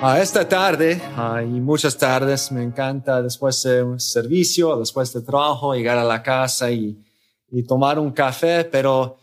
A 0.00 0.20
esta 0.20 0.46
tarde 0.46 1.00
y 1.42 1.60
muchas 1.60 1.96
tardes 1.96 2.52
me 2.52 2.62
encanta 2.62 3.22
después 3.22 3.62
de 3.62 3.82
un 3.82 3.98
servicio, 3.98 4.76
después 4.76 5.12
de 5.12 5.22
trabajo, 5.22 5.74
llegar 5.74 5.96
a 5.98 6.04
la 6.04 6.22
casa 6.22 6.70
y, 6.70 6.98
y 7.50 7.62
tomar 7.62 7.98
un 7.98 8.10
café, 8.10 8.64
pero 8.64 9.16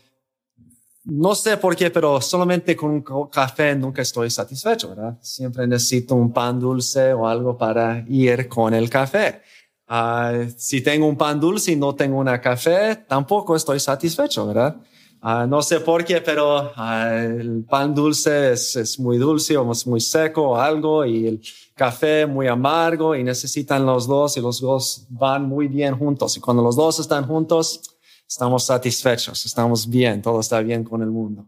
no 1.04 1.34
sé 1.34 1.56
por 1.56 1.76
qué, 1.76 1.90
pero 1.90 2.20
solamente 2.20 2.74
con 2.76 2.90
un 2.90 3.28
café 3.30 3.74
nunca 3.74 4.02
estoy 4.02 4.30
satisfecho, 4.30 4.90
¿verdad? 4.90 5.18
Siempre 5.20 5.66
necesito 5.66 6.14
un 6.14 6.32
pan 6.32 6.58
dulce 6.58 7.12
o 7.12 7.26
algo 7.26 7.56
para 7.56 8.04
ir 8.08 8.48
con 8.48 8.72
el 8.74 8.88
café. 8.88 9.42
Uh, 9.88 10.48
si 10.56 10.80
tengo 10.80 11.06
un 11.06 11.16
pan 11.16 11.38
dulce 11.38 11.72
y 11.72 11.76
no 11.76 11.94
tengo 11.94 12.18
una 12.18 12.40
café, 12.40 12.96
tampoco 12.96 13.54
estoy 13.56 13.78
satisfecho, 13.78 14.46
¿verdad? 14.46 14.76
Uh, 15.24 15.46
no 15.46 15.62
sé 15.62 15.78
por 15.78 16.04
qué, 16.04 16.20
pero 16.20 16.72
uh, 16.76 17.06
el 17.14 17.64
pan 17.64 17.94
dulce 17.94 18.54
es, 18.54 18.98
muy 18.98 19.18
dulce 19.18 19.56
o 19.56 19.70
es 19.70 19.86
muy 19.86 20.00
seco 20.00 20.50
o 20.50 20.56
algo 20.56 21.06
y 21.06 21.28
el 21.28 21.40
café 21.76 22.26
muy 22.26 22.48
amargo 22.48 23.14
y 23.14 23.22
necesitan 23.22 23.86
los 23.86 24.08
dos 24.08 24.36
y 24.36 24.40
los 24.40 24.60
dos 24.60 25.06
van 25.10 25.48
muy 25.48 25.68
bien 25.68 25.96
juntos. 25.96 26.36
Y 26.36 26.40
cuando 26.40 26.60
los 26.60 26.74
dos 26.74 26.98
están 26.98 27.24
juntos, 27.24 27.82
estamos 28.28 28.64
satisfechos, 28.64 29.46
estamos 29.46 29.88
bien, 29.88 30.20
todo 30.22 30.40
está 30.40 30.60
bien 30.60 30.82
con 30.82 31.02
el 31.02 31.10
mundo. 31.10 31.46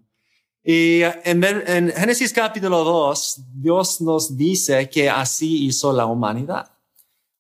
Y 0.62 1.02
en, 1.02 1.42
en 1.42 1.90
Génesis 1.90 2.32
capítulo 2.32 2.84
2, 2.84 3.40
Dios 3.54 4.00
nos 4.00 4.36
dice 4.36 4.88
que 4.88 5.10
así 5.10 5.66
hizo 5.66 5.92
la 5.92 6.06
humanidad. 6.06 6.73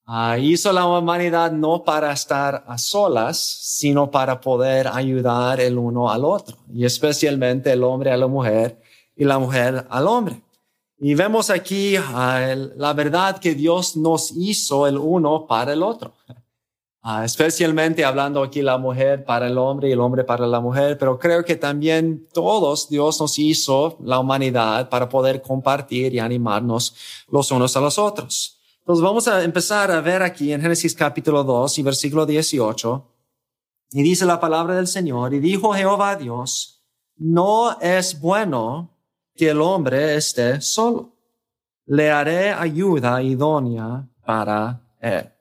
Uh, 0.06 0.36
hizo 0.38 0.70
la 0.70 0.84
humanidad 0.86 1.50
no 1.50 1.82
para 1.82 2.12
estar 2.12 2.62
a 2.66 2.76
solas, 2.76 3.38
sino 3.38 4.10
para 4.10 4.38
poder 4.38 4.86
ayudar 4.86 5.60
el 5.60 5.78
uno 5.78 6.10
al 6.10 6.26
otro, 6.26 6.58
y 6.74 6.84
especialmente 6.84 7.72
el 7.72 7.82
hombre 7.82 8.10
a 8.10 8.16
la 8.18 8.26
mujer 8.26 8.78
y 9.16 9.24
la 9.24 9.38
mujer 9.38 9.86
al 9.88 10.06
hombre. 10.06 10.42
Y 10.98 11.14
vemos 11.14 11.48
aquí 11.48 11.96
uh, 11.96 12.02
la 12.76 12.92
verdad 12.92 13.38
que 13.38 13.54
Dios 13.54 13.96
nos 13.96 14.30
hizo 14.36 14.86
el 14.86 14.98
uno 14.98 15.46
para 15.46 15.72
el 15.72 15.82
otro. 15.82 16.12
Uh, 17.02 17.22
especialmente 17.22 18.04
hablando 18.04 18.42
aquí 18.42 18.60
la 18.60 18.76
mujer 18.76 19.24
para 19.24 19.46
el 19.46 19.56
hombre 19.56 19.88
y 19.88 19.92
el 19.92 20.00
hombre 20.00 20.24
para 20.24 20.46
la 20.46 20.60
mujer, 20.60 20.98
pero 20.98 21.18
creo 21.18 21.42
que 21.46 21.56
también 21.56 22.28
todos 22.32 22.90
Dios 22.90 23.20
nos 23.20 23.38
hizo 23.38 23.96
la 24.02 24.18
humanidad 24.18 24.90
para 24.90 25.08
poder 25.08 25.40
compartir 25.40 26.14
y 26.14 26.18
animarnos 26.18 26.94
los 27.28 27.50
unos 27.50 27.74
a 27.74 27.80
los 27.80 27.98
otros. 27.98 28.53
Entonces 28.84 29.02
vamos 29.02 29.26
a 29.28 29.42
empezar 29.42 29.90
a 29.90 30.02
ver 30.02 30.22
aquí 30.22 30.52
en 30.52 30.60
Génesis 30.60 30.94
capítulo 30.94 31.42
2 31.42 31.78
y 31.78 31.82
versículo 31.82 32.26
18. 32.26 33.10
Y 33.92 34.02
dice 34.02 34.26
la 34.26 34.38
palabra 34.38 34.74
del 34.74 34.86
Señor, 34.86 35.32
y 35.32 35.38
dijo 35.38 35.72
Jehová 35.72 36.16
Dios, 36.16 36.84
no 37.16 37.80
es 37.80 38.20
bueno 38.20 38.90
que 39.34 39.48
el 39.48 39.62
hombre 39.62 40.16
esté 40.16 40.60
solo. 40.60 41.14
Le 41.86 42.10
haré 42.10 42.52
ayuda 42.52 43.22
idónea 43.22 44.06
para 44.22 44.82
él. 45.00 45.32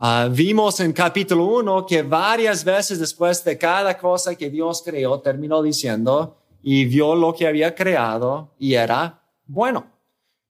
Uh, 0.00 0.30
vimos 0.30 0.78
en 0.78 0.92
capítulo 0.92 1.46
1 1.46 1.84
que 1.84 2.04
varias 2.04 2.62
veces 2.62 3.00
después 3.00 3.42
de 3.42 3.58
cada 3.58 3.98
cosa 3.98 4.36
que 4.36 4.48
Dios 4.48 4.82
creó, 4.84 5.18
terminó 5.18 5.62
diciendo, 5.62 6.38
y 6.62 6.84
vio 6.84 7.16
lo 7.16 7.34
que 7.34 7.48
había 7.48 7.74
creado 7.74 8.54
y 8.56 8.74
era 8.74 9.20
bueno. 9.46 9.91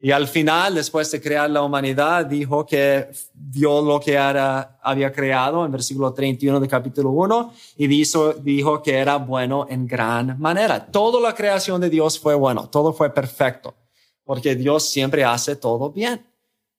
Y 0.04 0.10
al 0.10 0.26
final, 0.26 0.74
después 0.74 1.08
de 1.12 1.22
crear 1.22 1.48
la 1.48 1.62
humanidad, 1.62 2.26
dijo 2.26 2.66
que 2.66 3.08
vio 3.34 3.80
lo 3.80 4.00
que 4.00 4.14
era, 4.14 4.80
había 4.82 5.12
creado 5.12 5.64
en 5.64 5.70
versículo 5.70 6.12
31 6.12 6.58
de 6.58 6.66
capítulo 6.66 7.10
1 7.10 7.54
y 7.76 7.86
dijo, 7.86 8.32
dijo 8.32 8.82
que 8.82 8.98
era 8.98 9.18
bueno 9.18 9.64
en 9.70 9.86
gran 9.86 10.40
manera. 10.40 10.84
Toda 10.84 11.20
la 11.20 11.32
creación 11.32 11.80
de 11.80 11.88
Dios 11.88 12.18
fue 12.18 12.34
bueno, 12.34 12.68
todo 12.68 12.92
fue 12.92 13.14
perfecto, 13.14 13.76
porque 14.24 14.56
Dios 14.56 14.90
siempre 14.90 15.22
hace 15.22 15.54
todo 15.54 15.92
bien. 15.92 16.26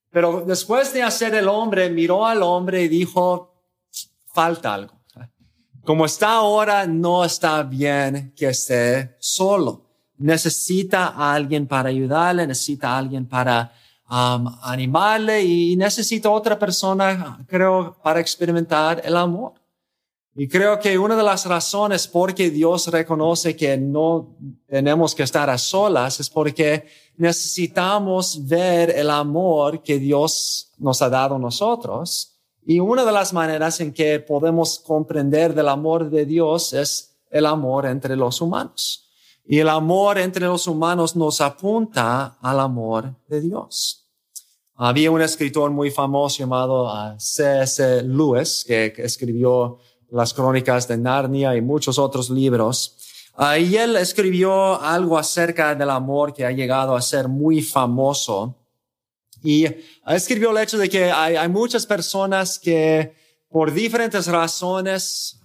Pero 0.10 0.44
después 0.46 0.94
de 0.94 1.04
hacer 1.04 1.34
el 1.34 1.48
hombre, 1.48 1.90
miró 1.90 2.26
al 2.26 2.44
hombre 2.44 2.84
y 2.84 2.88
dijo, 2.90 3.54
falta 4.34 4.74
algo. 4.74 4.96
Como 5.86 6.06
está 6.06 6.34
ahora, 6.34 6.86
no 6.88 7.24
está 7.24 7.64
bien 7.64 8.34
que 8.36 8.50
esté 8.50 9.16
solo 9.20 9.93
necesita 10.24 11.08
a 11.08 11.34
alguien 11.34 11.68
para 11.68 11.90
ayudarle, 11.90 12.48
necesita 12.48 12.92
a 12.92 12.98
alguien 12.98 13.26
para 13.28 13.74
um, 14.10 14.48
animarle 14.62 15.44
y 15.44 15.76
necesita 15.76 16.30
otra 16.30 16.58
persona, 16.58 17.44
creo, 17.48 17.98
para 18.02 18.22
experimentar 18.22 19.02
el 19.04 19.18
amor. 19.18 19.54
Y 20.36 20.48
creo 20.48 20.80
que 20.80 20.98
una 20.98 21.16
de 21.16 21.24
las 21.24 21.46
razones 21.46 22.08
por 22.08 22.34
que 22.34 22.50
Dios 22.50 22.88
reconoce 22.88 23.56
que 23.56 23.78
no 23.78 24.36
tenemos 24.66 25.14
que 25.14 25.24
estar 25.24 25.50
a 25.50 25.58
solas 25.58 26.20
es 26.20 26.30
porque 26.30 26.88
necesitamos 27.18 28.48
ver 28.48 28.92
el 28.92 29.10
amor 29.10 29.84
que 29.84 30.00
Dios 30.00 30.72
nos 30.78 31.02
ha 31.02 31.10
dado 31.10 31.36
a 31.36 31.40
nosotros. 31.40 32.40
Y 32.66 32.80
una 32.80 33.04
de 33.04 33.12
las 33.12 33.34
maneras 33.34 33.82
en 33.82 33.94
que 33.94 34.22
podemos 34.22 34.80
comprender 34.80 35.54
del 35.54 35.68
amor 35.68 36.10
de 36.10 36.26
Dios 36.26 36.72
es 36.74 37.14
el 37.30 37.46
amor 37.46 37.86
entre 37.86 38.16
los 38.16 38.40
humanos. 38.40 39.03
Y 39.46 39.60
el 39.60 39.70
amor 39.70 40.18
entre 40.18 40.46
los 40.46 40.68
humanos 40.68 41.16
nos 41.16 41.42
apunta 41.42 42.38
al 42.42 42.60
amor 42.60 43.16
de 43.28 43.42
Dios. 43.42 44.08
Había 44.76 45.12
un 45.12 45.22
escritor 45.22 45.70
muy 45.70 45.92
famoso 45.92 46.40
llamado 46.40 46.90
ah, 46.90 47.16
C.S. 47.20 48.04
Lewis 48.04 48.64
que 48.66 48.94
escribió 48.98 49.80
las 50.10 50.34
crónicas 50.34 50.88
de 50.88 50.98
Narnia 50.98 51.56
y 51.56 51.62
muchos 51.62 52.00
otros 52.00 52.30
libros. 52.30 52.98
Ah, 53.36 53.58
y 53.58 53.76
él 53.76 53.96
escribió 53.98 54.82
algo 54.82 55.18
acerca 55.18 55.76
del 55.76 55.90
amor 55.90 56.34
que 56.34 56.46
ha 56.46 56.52
llegado 56.52 56.96
a 56.96 57.02
ser 57.02 57.28
muy 57.28 57.62
famoso. 57.62 58.56
Y 59.44 59.66
escribió 60.08 60.52
el 60.52 60.64
hecho 60.64 60.78
de 60.78 60.90
que 60.90 61.12
hay, 61.12 61.36
hay 61.36 61.50
muchas 61.50 61.86
personas 61.86 62.58
que 62.58 63.14
por 63.50 63.74
diferentes 63.74 64.28
razones 64.28 65.43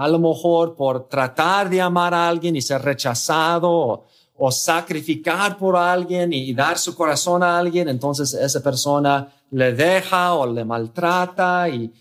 a 0.00 0.08
lo 0.08 0.18
mejor 0.18 0.76
por 0.76 1.08
tratar 1.08 1.68
de 1.68 1.78
amar 1.78 2.14
a 2.14 2.26
alguien 2.26 2.56
y 2.56 2.62
ser 2.62 2.80
rechazado 2.80 4.06
o, 4.34 4.50
sacrificar 4.50 5.58
por 5.58 5.76
alguien 5.76 6.32
y 6.32 6.54
dar 6.54 6.78
su 6.78 6.94
corazón 6.94 7.42
a 7.42 7.58
alguien, 7.58 7.86
entonces 7.86 8.32
esa 8.32 8.62
persona 8.62 9.30
le 9.50 9.74
deja 9.74 10.32
o 10.32 10.46
le 10.46 10.64
maltrata 10.64 11.68
y, 11.68 11.92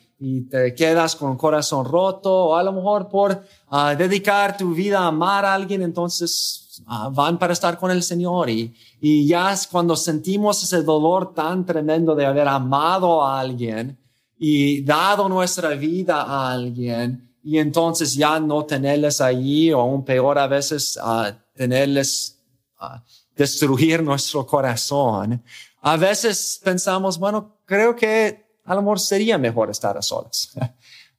te 0.50 0.74
quedas 0.76 1.16
con 1.16 1.38
corazón 1.38 1.86
roto. 1.86 2.32
O 2.48 2.56
a 2.56 2.64
lo 2.64 2.72
mejor 2.72 3.10
por 3.10 3.42
ah, 3.70 3.96
dedicar 3.96 4.56
tu 4.58 4.74
vida 4.74 5.00
a 5.00 5.08
amar 5.08 5.44
a 5.46 5.54
alguien, 5.54 5.81
entonces 5.81 6.81
ah, 6.88 7.10
van 7.10 7.38
para 7.38 7.52
estar 7.52 7.78
con 7.78 7.92
el 7.92 8.04
Señor. 8.04 8.50
Y, 8.50 8.74
y 9.02 9.28
ya 9.28 9.54
cuando 9.70 9.98
sentimos 9.98 10.64
ese 10.64 10.84
dolor 10.84 11.34
tan 11.34 11.66
tremendo 11.66 12.16
de 12.16 12.26
haber 12.26 12.48
amado 12.48 13.24
a 13.24 13.40
alguien 13.40 13.98
y 14.38 14.81
dado 14.84 15.28
nuestra 15.28 15.70
vida 15.72 16.22
a 16.22 16.52
alguien, 16.52 17.29
y 17.44 17.58
entonces 17.58 18.16
ya 18.16 18.40
no 18.40 18.66
tenerles 18.66 19.22
allí 19.22 19.72
o 19.72 19.82
aún 19.82 20.04
peor 20.04 20.38
a 20.38 20.48
veces 20.48 20.98
a 21.02 21.38
tenerles 21.54 22.40
a 22.78 23.04
destruir 23.36 24.04
nuestro 24.04 24.46
corazón. 24.46 25.44
A 25.82 25.98
veces 25.98 26.60
pensamos, 26.64 27.18
bueno, 27.18 27.58
creo 27.66 27.96
que 27.96 28.60
a 28.66 28.76
lo 28.76 28.82
mejor 28.82 29.00
sería 29.00 29.38
mejor 29.38 29.70
estar 29.70 29.98
a 29.98 30.02
solas. 30.02 30.52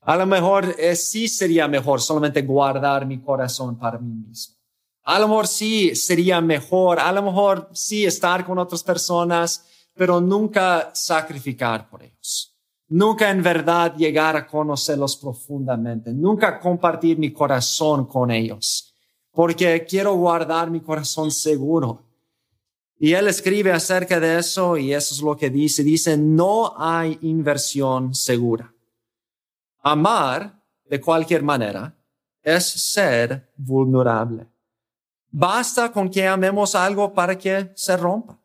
A 0.03 0.17
lo 0.17 0.25
mejor 0.25 0.75
eh, 0.79 0.97
sí 0.97 1.29
sería 1.29 1.69
mejor 1.69 2.00
solamente 2.00 2.41
guardar 2.41 3.05
mi 3.05 3.21
corazón 3.21 3.79
para 3.79 3.99
mí 3.99 4.15
mismo. 4.15 4.56
A 5.03 5.19
lo 5.19 5.29
mejor 5.29 5.47
sí 5.47 5.94
sería 5.94 6.41
mejor, 6.41 6.99
a 6.99 7.12
lo 7.12 7.23
mejor 7.23 7.69
sí 7.75 8.06
estar 8.06 8.47
con 8.47 8.59
otras 8.59 8.83
personas, 8.83 9.67
pero 9.94 10.19
nunca 10.19 10.91
sacrificar 10.94 11.91
por 11.91 12.03
ellos 12.03 12.50
nunca 12.91 13.31
en 13.31 13.43
verdad 13.43 13.95
llegar 13.97 14.37
a 14.37 14.47
conocerlos 14.47 15.17
profundamente, 15.17 16.13
nunca 16.13 16.61
compartir 16.61 17.19
mi 17.19 17.33
corazón 17.33 18.07
con 18.07 18.31
ellos, 18.31 18.95
porque 19.33 19.87
quiero 19.89 20.15
guardar 20.15 20.71
mi 20.71 20.81
corazón 20.81 21.31
seguro. 21.31 22.05
Y 22.99 23.15
él 23.15 23.29
escribe 23.29 23.73
acerca 23.73 24.21
de 24.21 24.39
eso 24.39 24.77
y 24.77 24.93
eso 24.93 25.15
es 25.15 25.23
lo 25.23 25.35
que 25.35 25.49
dice. 25.49 25.83
Dice, 25.83 26.19
no 26.19 26.75
hay 26.77 27.19
inversión 27.23 28.15
segura. 28.15 28.75
Amar 29.79 30.63
de 30.85 31.01
cualquier 31.01 31.43
manera 31.43 31.97
es 32.43 32.67
ser 32.67 33.51
vulnerable. 33.57 34.47
Basta 35.31 35.91
con 35.91 36.11
que 36.11 36.27
amemos 36.27 36.75
algo 36.75 37.15
para 37.15 37.39
que 37.39 37.71
se 37.75 37.97
rompa. 37.97 38.39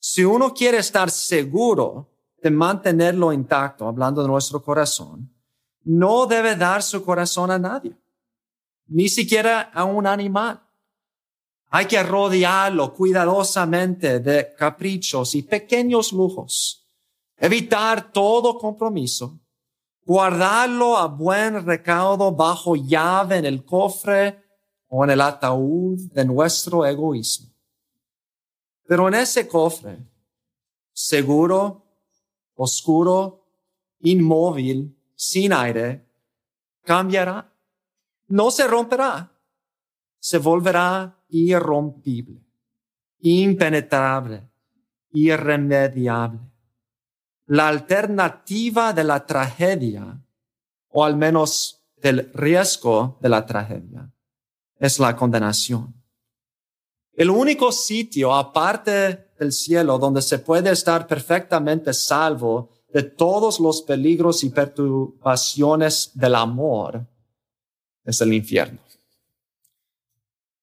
Si 0.00 0.24
uno 0.24 0.52
quiere 0.52 0.78
estar 0.78 1.08
seguro, 1.08 2.09
de 2.42 2.50
mantenerlo 2.50 3.32
intacto, 3.32 3.86
hablando 3.86 4.22
de 4.22 4.28
nuestro 4.28 4.62
corazón, 4.62 5.30
no 5.84 6.26
debe 6.26 6.56
dar 6.56 6.82
su 6.82 7.04
corazón 7.04 7.50
a 7.50 7.58
nadie, 7.58 7.96
ni 8.86 9.08
siquiera 9.08 9.70
a 9.72 9.84
un 9.84 10.06
animal. 10.06 10.62
Hay 11.68 11.86
que 11.86 12.02
rodearlo 12.02 12.92
cuidadosamente 12.94 14.20
de 14.20 14.54
caprichos 14.56 15.34
y 15.34 15.42
pequeños 15.42 16.12
lujos, 16.12 16.88
evitar 17.36 18.10
todo 18.12 18.58
compromiso, 18.58 19.38
guardarlo 20.04 20.96
a 20.96 21.06
buen 21.06 21.64
recaudo 21.64 22.32
bajo 22.32 22.74
llave 22.74 23.36
en 23.36 23.44
el 23.44 23.64
cofre 23.64 24.42
o 24.88 25.04
en 25.04 25.10
el 25.10 25.20
ataúd 25.20 26.00
de 26.12 26.24
nuestro 26.24 26.84
egoísmo. 26.84 27.50
Pero 28.86 29.06
en 29.06 29.14
ese 29.14 29.46
cofre, 29.46 30.04
seguro, 30.92 31.89
oscuro, 32.62 33.46
inmóvil, 34.00 34.94
sin 35.14 35.52
aire, 35.52 36.06
cambiará. 36.84 37.50
No 38.28 38.50
se 38.50 38.66
romperá. 38.66 39.32
Se 40.18 40.36
volverá 40.36 41.18
irrompible, 41.28 42.42
impenetrable, 43.20 44.50
irremediable. 45.12 46.40
La 47.46 47.68
alternativa 47.68 48.92
de 48.92 49.04
la 49.04 49.24
tragedia, 49.24 50.22
o 50.88 51.02
al 51.02 51.16
menos 51.16 51.82
del 51.96 52.30
riesgo 52.34 53.18
de 53.22 53.28
la 53.30 53.46
tragedia, 53.46 54.12
es 54.78 54.98
la 54.98 55.16
condenación. 55.16 55.94
El 57.14 57.30
único 57.30 57.72
sitio 57.72 58.34
aparte 58.34 59.29
del 59.40 59.52
cielo 59.52 59.98
donde 59.98 60.20
se 60.20 60.38
puede 60.38 60.70
estar 60.70 61.06
perfectamente 61.06 61.94
salvo 61.94 62.68
de 62.92 63.02
todos 63.02 63.58
los 63.58 63.80
peligros 63.80 64.44
y 64.44 64.50
perturbaciones 64.50 66.10
del 66.12 66.34
amor 66.34 67.06
es 68.04 68.20
el 68.20 68.34
infierno. 68.34 68.78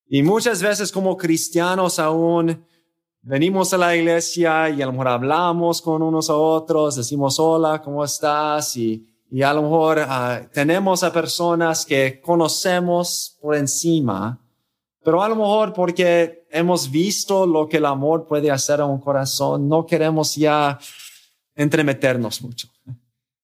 Y 0.07 0.21
muchas 0.21 0.61
veces 0.61 0.91
como 0.91 1.17
cristianos 1.17 1.97
aún 1.97 2.63
venimos 3.23 3.73
a 3.73 3.79
la 3.79 3.95
iglesia 3.95 4.69
y 4.69 4.81
a 4.81 4.85
lo 4.85 4.91
mejor 4.91 5.07
hablamos 5.07 5.81
con 5.81 6.03
unos 6.03 6.29
a 6.29 6.35
otros, 6.35 6.97
decimos 6.97 7.39
hola, 7.39 7.81
¿cómo 7.81 8.05
estás? 8.05 8.77
Y, 8.77 9.07
y 9.31 9.41
a 9.41 9.53
lo 9.53 9.63
mejor 9.63 10.05
ah, 10.07 10.47
tenemos 10.53 11.01
a 11.01 11.11
personas 11.11 11.83
que 11.83 12.21
conocemos 12.21 13.37
por 13.41 13.55
encima, 13.55 14.39
pero 15.07 15.23
a 15.23 15.29
lo 15.29 15.37
mejor 15.37 15.71
porque 15.71 16.45
hemos 16.51 16.91
visto 16.91 17.45
lo 17.45 17.69
que 17.69 17.77
el 17.77 17.85
amor 17.85 18.27
puede 18.27 18.51
hacer 18.51 18.81
a 18.81 18.85
un 18.85 18.99
corazón, 18.99 19.69
no 19.69 19.85
queremos 19.85 20.35
ya 20.35 20.77
entremeternos 21.55 22.41
mucho. 22.41 22.67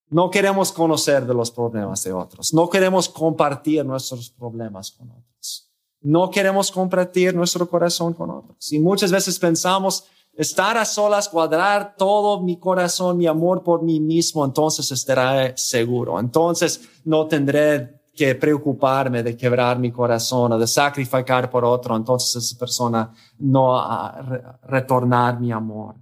No 0.09 0.29
queremos 0.29 0.73
conocer 0.73 1.25
de 1.25 1.33
los 1.33 1.51
problemas 1.51 2.03
de 2.03 2.11
otros. 2.11 2.53
No 2.53 2.69
queremos 2.69 3.07
compartir 3.07 3.85
nuestros 3.85 4.29
problemas 4.29 4.91
con 4.91 5.11
otros. 5.11 5.71
No 6.01 6.29
queremos 6.29 6.69
compartir 6.69 7.33
nuestro 7.33 7.69
corazón 7.69 8.13
con 8.13 8.29
otros. 8.29 8.73
Y 8.73 8.79
muchas 8.79 9.09
veces 9.09 9.39
pensamos, 9.39 10.03
estar 10.33 10.77
a 10.77 10.83
solas, 10.83 11.29
cuadrar 11.29 11.95
todo 11.95 12.41
mi 12.41 12.59
corazón, 12.59 13.17
mi 13.17 13.25
amor 13.25 13.63
por 13.63 13.83
mí 13.83 14.01
mismo, 14.01 14.43
entonces 14.43 14.91
estaré 14.91 15.53
seguro. 15.55 16.19
Entonces 16.19 16.81
no 17.05 17.25
tendré 17.27 18.02
que 18.13 18.35
preocuparme 18.35 19.23
de 19.23 19.35
quebrar 19.35 19.79
mi 19.79 19.91
corazón 19.91 20.51
o 20.51 20.59
de 20.59 20.67
sacrificar 20.67 21.49
por 21.49 21.65
otro. 21.65 21.95
Entonces 21.95 22.43
esa 22.43 22.57
persona 22.57 23.13
no 23.39 23.77
a 23.77 24.59
retornar 24.63 25.39
mi 25.39 25.51
amor. 25.51 25.95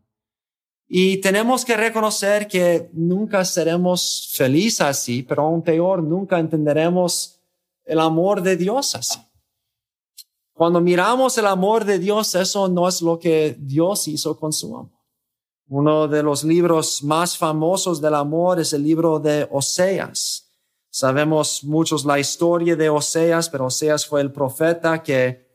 Y 0.93 1.21
tenemos 1.21 1.63
que 1.63 1.77
reconocer 1.77 2.49
que 2.49 2.89
nunca 2.91 3.45
seremos 3.45 4.29
felices 4.35 4.81
así, 4.81 5.23
pero 5.23 5.43
aún 5.43 5.61
peor, 5.61 6.03
nunca 6.03 6.37
entenderemos 6.37 7.39
el 7.85 7.99
amor 8.01 8.41
de 8.41 8.57
Dios 8.57 8.93
así. 8.95 9.19
Cuando 10.53 10.81
miramos 10.81 11.37
el 11.37 11.47
amor 11.47 11.85
de 11.85 11.97
Dios, 11.97 12.35
eso 12.35 12.67
no 12.67 12.89
es 12.89 13.01
lo 13.01 13.17
que 13.17 13.55
Dios 13.57 14.07
hizo 14.09 14.37
con 14.37 14.51
su 14.51 14.75
amor. 14.75 15.01
Uno 15.69 16.09
de 16.09 16.21
los 16.21 16.43
libros 16.43 17.01
más 17.01 17.37
famosos 17.37 18.01
del 18.01 18.15
amor 18.15 18.59
es 18.59 18.73
el 18.73 18.83
libro 18.83 19.17
de 19.17 19.47
Oseas. 19.49 20.30
Sabemos 20.93 21.63
muchos 21.63 22.03
la 22.03 22.19
historia 22.19 22.75
de 22.75 22.89
Oseas, 22.89 23.49
pero 23.49 23.67
Oseas 23.67 24.05
fue 24.05 24.19
el 24.19 24.29
profeta 24.29 25.01
que 25.01 25.49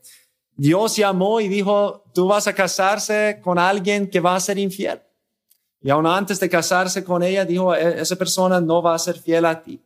Dios 0.56 0.96
llamó 0.96 1.40
y 1.40 1.48
dijo, 1.48 2.04
tú 2.14 2.26
vas 2.26 2.46
a 2.46 2.54
casarse 2.54 3.38
con 3.44 3.58
alguien 3.58 4.08
que 4.08 4.18
va 4.18 4.34
a 4.34 4.40
ser 4.40 4.56
infiel. 4.56 5.02
Y 5.82 5.90
aún 5.90 6.06
antes 6.06 6.40
de 6.40 6.48
casarse 6.48 7.04
con 7.04 7.22
ella, 7.22 7.44
dijo, 7.44 7.74
e-, 7.74 8.00
esa 8.00 8.16
persona 8.16 8.62
no 8.62 8.80
va 8.80 8.94
a 8.94 8.98
ser 8.98 9.18
fiel 9.18 9.44
a 9.44 9.62
ti. 9.62 9.78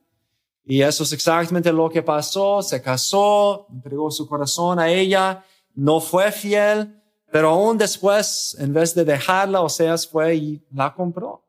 Y 0.64 0.82
eso 0.82 1.02
es 1.02 1.12
exactamente 1.12 1.73
lo 1.73 1.91
que 1.91 2.02
pasó. 2.02 2.62
Se 2.62 2.81
casó, 2.81 3.67
entregó 3.73 4.08
su 4.12 4.29
corazón 4.29 4.79
a 4.79 4.88
ella, 4.88 5.44
no 5.75 6.00
fue 6.00 6.31
fiel, 6.31 7.02
pero 7.32 7.50
aún 7.50 7.76
después, 7.76 8.56
en 8.61 8.73
vez 8.73 8.94
de 8.94 9.05
dejarla, 9.05 9.62
Oseas 9.62 10.06
fue 10.06 10.37
y 10.37 10.64
la 10.70 10.94
compró. 10.94 11.44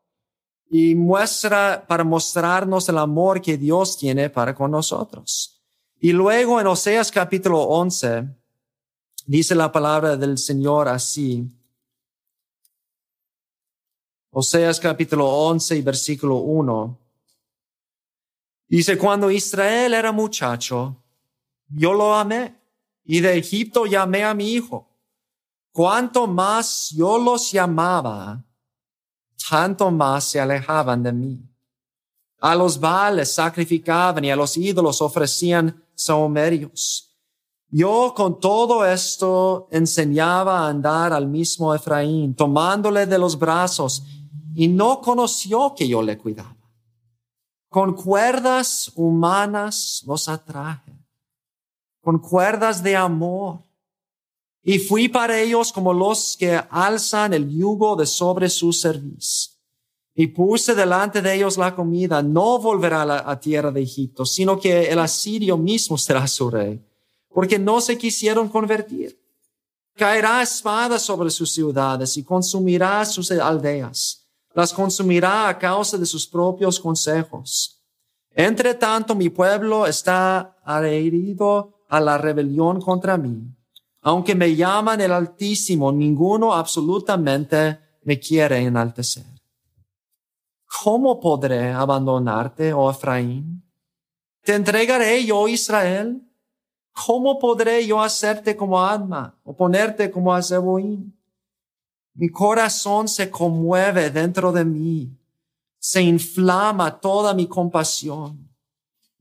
Y 0.73 0.95
muestra 0.95 1.85
para 1.85 2.05
mostrarnos 2.05 2.87
el 2.87 2.97
amor 2.97 3.41
que 3.41 3.57
Dios 3.57 3.97
tiene 3.97 4.29
para 4.29 4.55
con 4.55 4.71
nosotros. 4.71 5.61
Y 5.99 6.13
luego 6.13 6.61
en 6.61 6.67
Oseas 6.67 7.11
capítulo 7.11 7.61
11, 7.61 8.23
dice 9.25 9.53
la 9.53 9.69
palabra 9.69 10.15
del 10.15 10.37
Señor 10.37 10.87
así. 10.87 11.45
Oseas 14.29 14.79
capítulo 14.79 15.27
11 15.27 15.75
y 15.75 15.81
versículo 15.81 16.37
1. 16.37 16.97
Dice, 18.69 18.97
cuando 18.97 19.29
Israel 19.29 19.93
era 19.93 20.13
muchacho, 20.13 20.95
yo 21.67 21.91
lo 21.91 22.13
amé 22.13 22.55
y 23.03 23.19
de 23.19 23.37
Egipto 23.37 23.85
llamé 23.85 24.23
a 24.23 24.33
mi 24.33 24.53
hijo. 24.53 24.87
Cuanto 25.73 26.27
más 26.27 26.91
yo 26.91 27.17
los 27.17 27.51
llamaba, 27.51 28.45
tanto 29.49 29.91
más 29.91 30.25
se 30.25 30.39
alejaban 30.39 31.03
de 31.03 31.13
mí. 31.13 31.39
A 32.39 32.55
los 32.55 32.79
vales 32.79 33.33
sacrificaban 33.33 34.25
y 34.25 34.31
a 34.31 34.35
los 34.35 34.57
ídolos 34.57 35.01
ofrecían 35.01 35.83
saumerios. 35.93 37.11
Yo 37.69 38.13
con 38.15 38.39
todo 38.39 38.85
esto 38.85 39.67
enseñaba 39.71 40.59
a 40.59 40.69
andar 40.69 41.13
al 41.13 41.27
mismo 41.27 41.73
Efraín, 41.73 42.35
tomándole 42.35 43.05
de 43.05 43.17
los 43.17 43.39
brazos, 43.39 44.03
y 44.53 44.67
no 44.67 44.99
conoció 44.99 45.73
que 45.75 45.87
yo 45.87 46.01
le 46.01 46.17
cuidaba. 46.17 46.57
Con 47.69 47.93
cuerdas 47.95 48.91
humanas 48.95 50.03
los 50.05 50.27
atraje, 50.27 50.91
con 52.01 52.19
cuerdas 52.19 52.83
de 52.83 52.97
amor. 52.97 53.59
Y 54.63 54.79
fui 54.79 55.09
para 55.09 55.39
ellos 55.39 55.71
como 55.71 55.93
los 55.93 56.35
que 56.37 56.61
alzan 56.69 57.33
el 57.33 57.49
yugo 57.49 57.95
de 57.95 58.05
sobre 58.05 58.49
su 58.49 58.71
cerviz. 58.73 59.59
Y 60.13 60.27
puse 60.27 60.75
delante 60.75 61.21
de 61.21 61.33
ellos 61.33 61.57
la 61.57 61.75
comida. 61.75 62.21
No 62.21 62.59
volverá 62.59 63.01
a 63.01 63.05
la 63.05 63.39
tierra 63.39 63.71
de 63.71 63.81
Egipto, 63.81 64.25
sino 64.25 64.59
que 64.59 64.89
el 64.89 64.99
asirio 64.99 65.57
mismo 65.57 65.97
será 65.97 66.27
su 66.27 66.49
rey, 66.49 66.83
porque 67.33 67.57
no 67.57 67.81
se 67.81 67.97
quisieron 67.97 68.49
convertir. 68.49 69.19
Caerá 69.95 70.41
espada 70.41 70.99
sobre 70.99 71.29
sus 71.31 71.51
ciudades 71.51 72.15
y 72.17 72.23
consumirá 72.23 73.03
sus 73.05 73.31
aldeas 73.31 74.21
las 74.53 74.73
consumirá 74.73 75.47
a 75.47 75.57
causa 75.57 75.97
de 75.97 76.05
sus 76.05 76.27
propios 76.27 76.79
consejos. 76.79 77.81
Entre 78.31 78.73
tanto, 78.73 79.15
mi 79.15 79.29
pueblo 79.29 79.85
está 79.85 80.57
adherido 80.63 81.73
a 81.89 81.99
la 81.99 82.17
rebelión 82.17 82.81
contra 82.81 83.17
mí. 83.17 83.41
Aunque 84.01 84.33
me 84.35 84.55
llaman 84.55 84.99
el 85.01 85.11
Altísimo, 85.11 85.91
ninguno 85.91 86.53
absolutamente 86.53 87.79
me 88.03 88.19
quiere 88.19 88.57
enaltecer. 88.57 89.25
¿Cómo 90.83 91.19
podré 91.19 91.71
abandonarte, 91.71 92.73
oh 92.73 92.89
Efraín? 92.89 93.63
¿Te 94.43 94.55
entregaré 94.55 95.23
yo, 95.23 95.47
Israel? 95.47 96.27
¿Cómo 96.91 97.37
podré 97.37 97.85
yo 97.85 98.01
hacerte 98.01 98.55
como 98.55 98.83
Adma 98.83 99.39
o 99.43 99.55
ponerte 99.55 100.09
como 100.09 100.33
a? 100.33 100.41
Mi 102.13 102.29
corazón 102.29 103.07
se 103.07 103.29
conmueve 103.29 104.09
dentro 104.09 104.51
de 104.51 104.65
mí. 104.65 105.17
Se 105.79 106.01
inflama 106.01 106.99
toda 106.99 107.33
mi 107.33 107.47
compasión. 107.47 108.50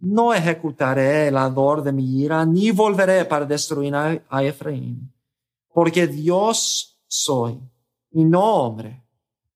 No 0.01 0.35
ejecutaré 0.35 1.29
el 1.29 1.37
ardor 1.37 1.83
de 1.83 1.93
mi 1.93 2.23
ira, 2.23 2.45
ni 2.45 2.71
volveré 2.71 3.25
para 3.25 3.45
destruir 3.45 3.95
a 3.95 4.45
Efraín, 4.45 5.13
porque 5.73 6.07
Dios 6.07 7.01
soy 7.07 7.61
y 8.11 8.25
no 8.25 8.43
hombre, 8.43 9.05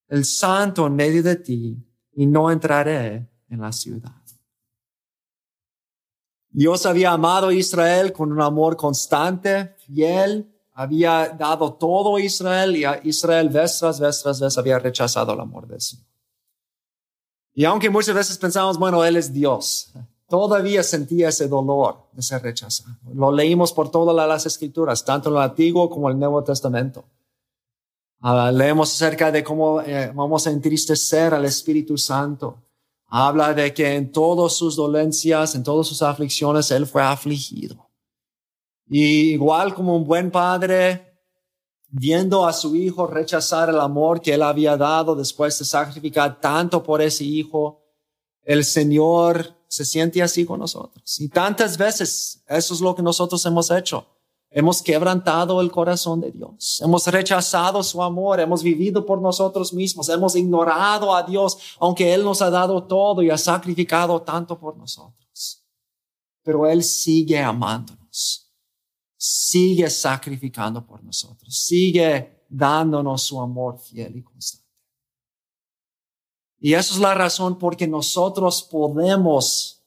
el 0.08 0.24
santo 0.24 0.86
en 0.86 0.94
medio 0.94 1.22
de 1.22 1.36
ti, 1.36 1.76
y 2.12 2.26
no 2.26 2.50
entraré 2.50 3.28
en 3.48 3.60
la 3.60 3.72
ciudad. 3.72 4.12
Dios 6.50 6.86
había 6.86 7.10
amado 7.10 7.48
a 7.48 7.54
Israel 7.54 8.12
con 8.12 8.30
un 8.30 8.40
amor 8.40 8.76
constante, 8.76 9.74
fiel, 9.86 10.48
había 10.72 11.28
dado 11.28 11.74
todo 11.74 12.16
a 12.16 12.20
Israel 12.20 12.76
y 12.76 12.84
a 12.84 13.00
Israel 13.02 13.48
vez 13.48 13.78
tras 13.78 13.98
vez 13.98 14.22
tras 14.22 14.40
vez 14.40 14.56
había 14.56 14.78
rechazado 14.78 15.32
el 15.32 15.40
amor 15.40 15.66
de 15.66 15.80
Señor. 15.80 16.06
Y 17.54 17.64
aunque 17.64 17.90
muchas 17.90 18.14
veces 18.14 18.38
pensamos, 18.38 18.78
bueno, 18.78 19.04
Él 19.04 19.16
es 19.16 19.32
Dios, 19.32 19.92
todavía 20.28 20.82
sentía 20.82 21.28
ese 21.28 21.48
dolor 21.48 22.08
de 22.12 22.22
ser 22.22 22.42
rechazado. 22.42 22.96
Lo 23.12 23.32
leímos 23.32 23.72
por 23.72 23.90
todas 23.90 24.14
las 24.14 24.46
escrituras, 24.46 25.04
tanto 25.04 25.30
en 25.30 25.36
el 25.36 25.42
Antiguo 25.42 25.88
como 25.90 26.08
en 26.08 26.14
el 26.14 26.20
Nuevo 26.20 26.42
Testamento. 26.42 27.04
Uh, 28.22 28.50
leemos 28.50 28.92
acerca 28.94 29.30
de 29.30 29.44
cómo 29.44 29.82
eh, 29.82 30.10
vamos 30.14 30.46
a 30.46 30.50
entristecer 30.50 31.34
al 31.34 31.44
Espíritu 31.44 31.98
Santo. 31.98 32.62
Habla 33.06 33.52
de 33.52 33.74
que 33.74 33.94
en 33.94 34.10
todas 34.10 34.54
sus 34.54 34.76
dolencias, 34.76 35.54
en 35.54 35.62
todas 35.62 35.86
sus 35.86 36.00
aflicciones, 36.00 36.70
Él 36.70 36.86
fue 36.86 37.02
afligido. 37.02 37.86
Y 38.88 39.32
igual 39.32 39.74
como 39.74 39.94
un 39.94 40.04
buen 40.04 40.30
padre, 40.30 41.18
viendo 41.88 42.46
a 42.46 42.52
su 42.52 42.74
hijo 42.74 43.06
rechazar 43.06 43.68
el 43.68 43.78
amor 43.78 44.20
que 44.20 44.34
Él 44.34 44.42
había 44.42 44.76
dado 44.76 45.14
después 45.14 45.58
de 45.58 45.64
sacrificar 45.64 46.40
tanto 46.40 46.82
por 46.82 47.00
ese 47.02 47.24
hijo, 47.24 47.82
el 48.42 48.64
Señor 48.64 49.53
se 49.68 49.84
siente 49.84 50.22
así 50.22 50.44
con 50.44 50.60
nosotros. 50.60 51.20
Y 51.20 51.28
tantas 51.28 51.76
veces 51.76 52.42
eso 52.46 52.74
es 52.74 52.80
lo 52.80 52.94
que 52.94 53.02
nosotros 53.02 53.44
hemos 53.46 53.70
hecho. 53.70 54.06
Hemos 54.56 54.82
quebrantado 54.82 55.60
el 55.60 55.72
corazón 55.72 56.20
de 56.20 56.30
Dios. 56.30 56.80
Hemos 56.80 57.04
rechazado 57.08 57.82
su 57.82 58.00
amor. 58.00 58.38
Hemos 58.38 58.62
vivido 58.62 59.04
por 59.04 59.20
nosotros 59.20 59.72
mismos. 59.72 60.08
Hemos 60.08 60.36
ignorado 60.36 61.12
a 61.12 61.24
Dios, 61.24 61.58
aunque 61.80 62.14
Él 62.14 62.22
nos 62.22 62.40
ha 62.40 62.50
dado 62.50 62.84
todo 62.84 63.20
y 63.20 63.30
ha 63.30 63.38
sacrificado 63.38 64.22
tanto 64.22 64.56
por 64.56 64.76
nosotros. 64.76 65.64
Pero 66.44 66.68
Él 66.68 66.84
sigue 66.84 67.40
amándonos. 67.40 68.52
Sigue 69.16 69.90
sacrificando 69.90 70.86
por 70.86 71.02
nosotros. 71.02 71.56
Sigue 71.56 72.44
dándonos 72.48 73.22
su 73.22 73.40
amor 73.40 73.80
fiel 73.80 74.16
y 74.16 74.22
constante. 74.22 74.63
Y 76.64 76.72
esa 76.72 76.94
es 76.94 76.98
la 76.98 77.12
razón 77.12 77.58
por 77.58 77.76
que 77.76 77.86
nosotros 77.86 78.62
podemos 78.62 79.84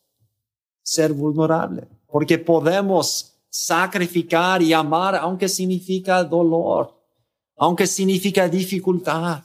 ser 0.83 1.11
vulnerables. 1.11 1.87
Porque 2.05 2.37
podemos 2.37 3.33
sacrificar 3.49 4.61
y 4.61 4.73
amar, 4.73 5.15
aunque 5.15 5.49
significa 5.49 6.23
dolor, 6.23 6.95
aunque 7.55 7.87
significa 7.87 8.47
dificultad. 8.47 9.41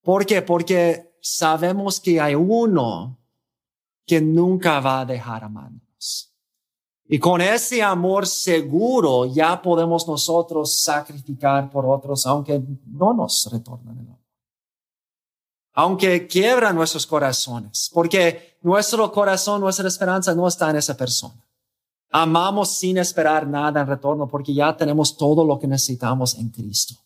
¿Por 0.00 0.24
qué? 0.24 0.40
Porque 0.40 1.12
sabemos 1.20 2.00
que 2.00 2.18
hay 2.18 2.34
uno 2.34 3.18
que 4.06 4.18
nunca 4.18 4.80
va 4.80 5.00
a 5.00 5.04
dejar 5.04 5.44
amarnos. 5.44 6.32
Y 7.06 7.18
con 7.18 7.42
ese 7.42 7.82
amor 7.82 8.26
seguro 8.26 9.26
ya 9.26 9.60
podemos 9.60 10.08
nosotros 10.08 10.74
sacrificar 10.74 11.68
por 11.70 11.84
otros, 11.84 12.26
aunque 12.26 12.62
no 12.86 13.12
nos 13.12 13.46
retornen. 13.52 14.17
Aunque 15.78 16.26
quiebran 16.26 16.74
nuestros 16.74 17.06
corazones, 17.06 17.88
porque 17.94 18.58
nuestro 18.62 19.12
corazón, 19.12 19.60
nuestra 19.60 19.86
esperanza 19.86 20.34
no 20.34 20.48
está 20.48 20.68
en 20.70 20.76
esa 20.76 20.96
persona. 20.96 21.40
Amamos 22.10 22.76
sin 22.78 22.98
esperar 22.98 23.46
nada 23.46 23.82
en 23.82 23.86
retorno 23.86 24.26
porque 24.26 24.52
ya 24.52 24.76
tenemos 24.76 25.16
todo 25.16 25.44
lo 25.44 25.56
que 25.56 25.68
necesitamos 25.68 26.34
en 26.34 26.48
Cristo. 26.48 26.96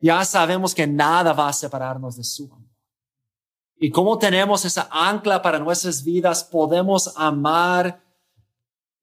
Ya 0.00 0.24
sabemos 0.24 0.74
que 0.74 0.84
nada 0.84 1.32
va 1.32 1.46
a 1.46 1.52
separarnos 1.52 2.16
de 2.16 2.24
su 2.24 2.46
amor. 2.46 2.74
Y 3.76 3.88
como 3.92 4.18
tenemos 4.18 4.64
esa 4.64 4.88
ancla 4.90 5.40
para 5.40 5.60
nuestras 5.60 6.02
vidas, 6.02 6.42
podemos 6.42 7.12
amar 7.14 8.02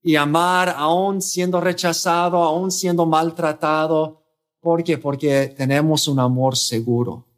y 0.03 0.18
amar 0.18 0.75
aún 0.77 1.22
siendo 1.22 1.62
rechazado, 1.62 2.44
aún 2.44 2.70
siendo 2.70 3.06
maltratado. 3.06 4.22
¿Por 4.60 4.84
qué? 4.84 4.98
Porque 4.98 5.56
tenemos 5.56 6.10
un 6.10 6.20
amor 6.20 6.58
seguro 6.58 7.28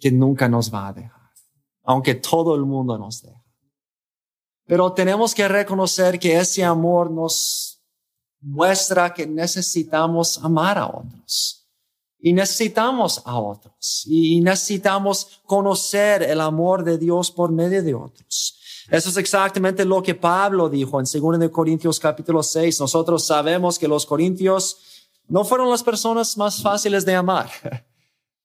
que 0.00 0.10
nunca 0.10 0.48
nos 0.48 0.72
va 0.72 0.88
a 0.88 0.92
dejar, 0.92 1.30
aunque 1.84 2.14
todo 2.14 2.54
el 2.54 2.62
mundo 2.62 2.96
nos 2.98 3.22
deje. 3.22 3.40
Pero 4.66 4.92
tenemos 4.92 5.34
que 5.34 5.48
reconocer 5.48 6.18
que 6.18 6.38
ese 6.38 6.62
amor 6.62 7.10
nos 7.10 7.82
muestra 8.40 9.12
que 9.12 9.26
necesitamos 9.26 10.38
amar 10.42 10.78
a 10.78 10.86
otros. 10.86 11.68
Y 12.22 12.32
necesitamos 12.32 13.22
a 13.24 13.38
otros. 13.38 14.04
Y 14.06 14.40
necesitamos 14.40 15.40
conocer 15.44 16.22
el 16.22 16.40
amor 16.40 16.84
de 16.84 16.98
Dios 16.98 17.30
por 17.30 17.50
medio 17.50 17.82
de 17.82 17.94
otros. 17.94 18.58
Eso 18.90 19.08
es 19.08 19.16
exactamente 19.16 19.84
lo 19.84 20.02
que 20.02 20.14
Pablo 20.14 20.68
dijo 20.68 21.00
en 21.00 21.06
2 21.06 21.50
Corintios 21.50 21.98
capítulo 21.98 22.42
6. 22.42 22.80
Nosotros 22.80 23.24
sabemos 23.24 23.78
que 23.78 23.88
los 23.88 24.04
corintios 24.04 24.78
no 25.28 25.44
fueron 25.44 25.70
las 25.70 25.82
personas 25.82 26.36
más 26.36 26.62
fáciles 26.62 27.04
de 27.04 27.14
amar. 27.14 27.50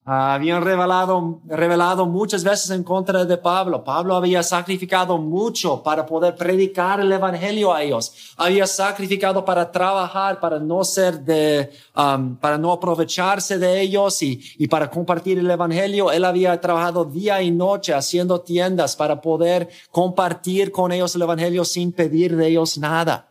habían 0.08 0.62
revelado, 0.62 1.40
revelado 1.46 2.06
muchas 2.06 2.44
veces 2.44 2.70
en 2.70 2.84
contra 2.84 3.24
de 3.24 3.36
Pablo. 3.36 3.82
Pablo 3.82 4.14
había 4.14 4.40
sacrificado 4.44 5.18
mucho 5.18 5.82
para 5.82 6.06
poder 6.06 6.36
predicar 6.36 7.00
el 7.00 7.10
evangelio 7.10 7.74
a 7.74 7.82
ellos. 7.82 8.12
Había 8.36 8.68
sacrificado 8.68 9.44
para 9.44 9.72
trabajar, 9.72 10.38
para 10.38 10.60
no 10.60 10.84
ser 10.84 11.18
de, 11.22 11.72
um, 11.96 12.36
para 12.36 12.56
no 12.56 12.70
aprovecharse 12.70 13.58
de 13.58 13.80
ellos 13.80 14.22
y, 14.22 14.40
y 14.58 14.68
para 14.68 14.88
compartir 14.88 15.40
el 15.40 15.50
evangelio. 15.50 16.12
Él 16.12 16.24
había 16.24 16.60
trabajado 16.60 17.04
día 17.04 17.42
y 17.42 17.50
noche 17.50 17.92
haciendo 17.92 18.40
tiendas 18.40 18.94
para 18.94 19.20
poder 19.20 19.68
compartir 19.90 20.70
con 20.70 20.92
ellos 20.92 21.16
el 21.16 21.22
evangelio 21.22 21.64
sin 21.64 21.90
pedir 21.90 22.36
de 22.36 22.46
ellos 22.46 22.78
nada. 22.78 23.28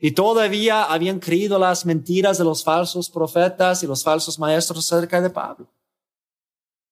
Y 0.00 0.10
todavía 0.10 0.82
habían 0.82 1.20
creído 1.20 1.60
las 1.60 1.86
mentiras 1.86 2.38
de 2.38 2.44
los 2.44 2.64
falsos 2.64 3.08
profetas 3.08 3.84
y 3.84 3.86
los 3.86 4.02
falsos 4.02 4.36
maestros 4.40 4.84
acerca 4.84 5.20
de 5.20 5.30
Pablo. 5.30 5.68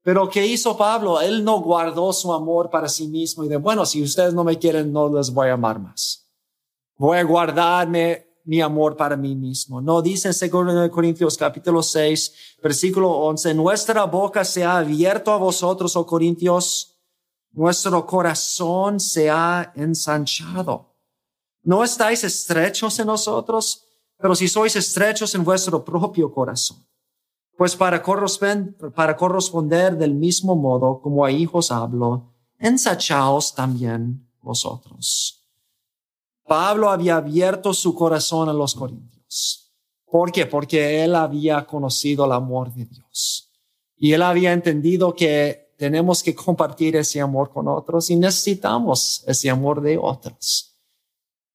Pero 0.07 0.31
¿qué 0.31 0.47
hizo 0.47 0.77
Pablo? 0.77 1.21
Él 1.21 1.43
no 1.43 1.61
guardó 1.61 2.13
su 2.13 2.33
amor 2.33 2.71
para 2.71 2.89
sí 2.89 3.09
mismo 3.09 3.43
y 3.43 3.49
de, 3.49 3.57
bueno, 3.57 3.85
si 3.85 4.01
ustedes 4.05 4.33
no 4.35 4.45
me 4.45 4.57
quieren, 4.57 4.93
no 4.93 5.13
les 5.13 5.35
voy 5.35 5.49
a 5.49 5.55
amar 5.55 5.81
más. 5.81 6.29
Voy 6.97 7.19
a 7.19 7.25
guardarme 7.25 8.25
mi 8.45 8.61
amor 8.61 8.97
para 8.97 9.17
mí 9.17 9.35
mismo. 9.35 9.81
No, 9.81 10.01
dice 10.01 10.29
en 10.29 10.49
2 10.49 10.91
Corintios 10.91 11.37
capítulo 11.37 11.83
6, 11.83 12.59
versículo 12.63 13.11
11, 13.11 13.53
nuestra 13.55 14.05
boca 14.05 14.45
se 14.45 14.63
ha 14.63 14.77
abierto 14.77 15.33
a 15.33 15.39
vosotros, 15.39 15.97
oh 15.97 16.07
Corintios, 16.07 17.01
nuestro 17.51 18.07
corazón 18.07 19.01
se 19.01 19.29
ha 19.29 19.73
ensanchado. 19.75 20.95
No 21.65 21.83
estáis 21.83 22.23
estrechos 22.23 22.97
en 23.01 23.09
nosotros, 23.09 23.83
pero 24.17 24.37
si 24.37 24.47
sois 24.47 24.77
estrechos 24.77 25.35
en 25.35 25.43
vuestro 25.43 25.85
propio 25.85 26.33
corazón. 26.33 26.87
Pues 27.57 27.75
para 27.75 28.03
corresponder, 28.03 29.97
del 29.97 30.15
mismo 30.15 30.57
modo 30.57 31.01
como 31.01 31.25
a 31.25 31.31
hijos 31.31 31.71
hablo, 31.71 32.35
ensachaos 32.59 33.55
también 33.55 34.29
vosotros. 34.43 35.43
Pablo 36.45 36.91
había 36.91 37.17
abierto 37.17 37.73
su 37.73 37.95
corazón 37.95 38.49
a 38.49 38.53
los 38.53 38.75
corintios. 38.75 39.73
¿Por 40.05 40.31
qué? 40.31 40.47
Porque 40.47 41.03
él 41.03 41.15
había 41.15 41.67
conocido 41.67 42.27
el 42.27 42.33
amor 42.33 42.73
de 42.73 42.85
Dios. 42.85 43.51
Y 43.97 44.13
él 44.13 44.23
había 44.23 44.53
entendido 44.53 45.15
que 45.15 45.75
tenemos 45.77 46.23
que 46.23 46.35
compartir 46.35 46.97
ese 46.97 47.21
amor 47.21 47.51
con 47.51 47.69
otros 47.69 48.11
y 48.11 48.17
necesitamos 48.17 49.25
ese 49.27 49.51
amor 49.51 49.81
de 49.81 49.99
otros. 49.99 50.79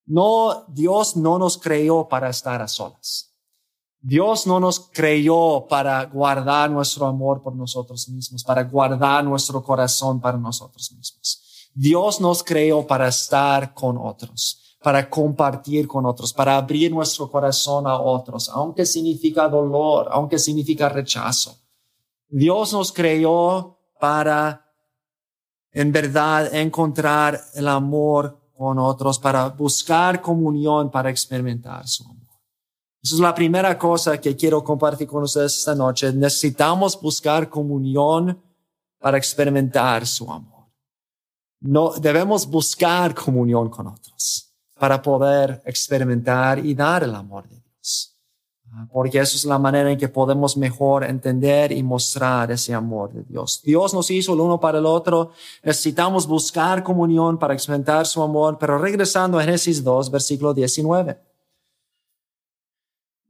No, 0.06 0.66
Dios 0.68 1.16
no 1.16 1.38
nos 1.38 1.58
creó 1.58 2.08
para 2.08 2.30
estar 2.30 2.62
a 2.62 2.68
solas. 2.68 3.31
Dios 4.04 4.48
no 4.48 4.60
nos 4.60 4.80
creyó 4.80 5.68
para 5.70 6.04
guardar 6.06 6.72
nuestro 6.72 7.06
amor 7.06 7.44
por 7.44 7.56
nosotros 7.56 8.10
mismos, 8.10 8.44
para 8.44 8.64
guardar 8.64 9.24
nuestro 9.24 9.64
corazón 9.64 10.20
para 10.20 10.40
nosotros 10.40 10.92
mismos. 10.92 11.70
Dios 11.74 12.20
nos 12.20 12.44
creó 12.44 12.86
para 12.86 13.08
estar 13.08 13.76
con 13.76 14.00
otros, 14.00 14.78
para 14.82 15.08
compartir 15.08 15.88
con 15.88 16.08
otros, 16.08 16.34
para 16.34 16.58
abrir 16.58 16.92
nuestro 16.92 17.30
corazón 17.30 17.86
a 17.86 18.00
otros, 18.00 18.50
aunque 18.50 18.88
significa 18.88 19.48
dolor, 19.48 20.10
aunque 20.12 20.40
significa 20.40 20.90
rechazo. 20.90 21.60
Dios 22.28 22.74
nos 22.74 22.92
creó 22.92 23.78
para, 24.00 24.66
en 25.72 25.92
verdad, 25.92 26.54
encontrar 26.56 27.40
el 27.54 27.68
amor 27.68 28.40
con 28.58 28.80
otros, 28.80 29.20
para 29.20 29.50
buscar 29.50 30.22
comunión, 30.22 30.90
para 30.90 31.12
experimentar 31.12 31.88
su 31.88 32.04
amor. 32.04 32.21
Esa 33.04 33.16
es 33.16 33.20
la 33.20 33.34
primera 33.34 33.78
cosa 33.80 34.22
que 34.22 34.36
quiero 34.36 34.64
compartir 34.64 35.08
con 35.08 35.24
ustedes 35.24 35.58
esta 35.58 35.74
noche. 35.74 36.14
Necesitamos 36.14 37.00
buscar 37.02 37.50
comunión 37.50 38.40
para 39.00 39.18
experimentar 39.18 40.06
su 40.06 40.32
amor. 40.32 40.68
No, 41.62 41.94
debemos 41.94 42.48
buscar 42.48 43.16
comunión 43.16 43.70
con 43.70 43.88
otros 43.88 44.54
para 44.80 45.02
poder 45.02 45.62
experimentar 45.66 46.64
y 46.64 46.76
dar 46.76 47.04
el 47.04 47.16
amor 47.16 47.48
de 47.50 47.60
Dios. 47.60 48.16
Porque 48.92 49.20
eso 49.20 49.36
es 49.36 49.46
la 49.46 49.60
manera 49.60 49.92
en 49.92 49.98
que 49.98 50.08
podemos 50.08 50.56
mejor 50.56 51.04
entender 51.04 51.72
y 51.72 51.84
mostrar 51.84 52.52
ese 52.52 52.74
amor 52.74 53.12
de 53.12 53.24
Dios. 53.24 53.62
Dios 53.64 53.94
nos 53.94 54.10
hizo 54.12 54.34
el 54.34 54.40
uno 54.40 54.60
para 54.60 54.78
el 54.78 54.86
otro. 54.86 55.32
Necesitamos 55.64 56.26
buscar 56.26 56.84
comunión 56.84 57.38
para 57.38 57.54
experimentar 57.54 58.06
su 58.06 58.22
amor. 58.22 58.58
Pero 58.60 58.78
regresando 58.78 59.40
a 59.40 59.44
Génesis 59.44 59.84
2, 59.84 60.10
versículo 60.10 60.54
19. 60.54 61.31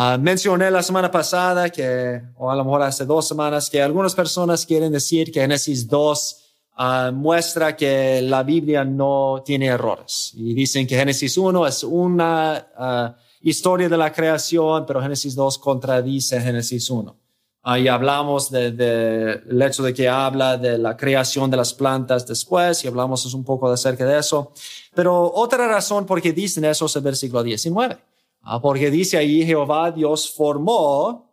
Uh, 0.00 0.18
mencioné 0.18 0.70
la 0.70 0.82
semana 0.82 1.10
pasada 1.10 1.68
que, 1.68 2.22
o 2.38 2.50
a 2.50 2.56
lo 2.56 2.64
mejor 2.64 2.80
hace 2.80 3.04
dos 3.04 3.28
semanas, 3.28 3.68
que 3.68 3.82
algunas 3.82 4.14
personas 4.14 4.64
quieren 4.64 4.90
decir 4.90 5.30
que 5.30 5.42
Génesis 5.42 5.86
2 5.86 6.36
uh, 6.78 7.12
muestra 7.12 7.76
que 7.76 8.22
la 8.22 8.42
Biblia 8.42 8.82
no 8.82 9.42
tiene 9.44 9.66
errores. 9.66 10.32
Y 10.34 10.54
dicen 10.54 10.86
que 10.86 10.96
Génesis 10.96 11.36
1 11.36 11.66
es 11.66 11.84
una 11.84 12.66
uh, 12.78 13.20
historia 13.42 13.90
de 13.90 13.98
la 13.98 14.10
creación, 14.10 14.86
pero 14.86 15.02
Génesis 15.02 15.34
2 15.34 15.58
contradice 15.58 16.40
Génesis 16.40 16.88
1. 16.88 17.14
Ahí 17.62 17.86
hablamos 17.86 18.50
del 18.50 18.74
de, 18.74 19.36
de, 19.44 19.66
hecho 19.66 19.82
de 19.82 19.92
que 19.92 20.08
habla 20.08 20.56
de 20.56 20.78
la 20.78 20.96
creación 20.96 21.50
de 21.50 21.58
las 21.58 21.74
plantas 21.74 22.26
después 22.26 22.82
y 22.84 22.88
hablamos 22.88 23.34
un 23.34 23.44
poco 23.44 23.68
acerca 23.68 24.06
de 24.06 24.18
eso. 24.18 24.54
Pero 24.94 25.30
otra 25.34 25.68
razón 25.68 26.06
por 26.06 26.22
qué 26.22 26.32
dicen 26.32 26.64
eso 26.64 26.86
es 26.86 26.96
el 26.96 27.02
versículo 27.02 27.42
19. 27.42 28.09
Ah, 28.42 28.60
porque 28.60 28.90
dice 28.90 29.16
ahí 29.18 29.44
Jehová 29.44 29.90
Dios 29.90 30.32
formó 30.34 31.30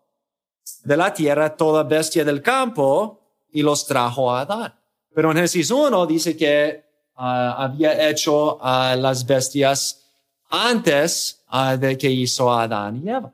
de 0.83 0.97
la 0.97 1.13
tierra 1.13 1.55
toda 1.55 1.83
bestia 1.83 2.25
del 2.25 2.41
campo 2.41 3.19
y 3.51 3.61
los 3.61 3.85
trajo 3.85 4.31
a 4.31 4.41
Adán. 4.41 4.73
Pero 5.13 5.31
en 5.31 5.37
Génesis 5.37 5.71
1 5.71 6.05
dice 6.05 6.35
que 6.35 6.83
uh, 7.15 7.21
había 7.21 8.09
hecho 8.09 8.61
a 8.61 8.95
las 8.95 9.25
bestias 9.25 10.03
antes 10.49 11.43
uh, 11.51 11.77
de 11.77 11.97
que 11.97 12.09
hizo 12.09 12.51
a 12.51 12.63
Adán 12.63 13.01
y 13.03 13.09
Eva. 13.09 13.33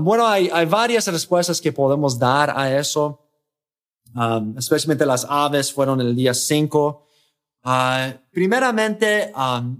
bueno, 0.00 0.26
hay, 0.26 0.48
varias 0.66 1.06
respuestas 1.08 1.60
que 1.60 1.72
podemos 1.72 2.18
dar 2.18 2.56
a 2.56 2.76
eso. 2.76 3.20
Especialmente 4.56 5.04
las 5.04 5.26
aves 5.28 5.72
fueron 5.72 6.00
el 6.00 6.16
día 6.16 6.32
5. 6.32 7.07
Uh, 7.64 8.16
primeramente, 8.30 9.32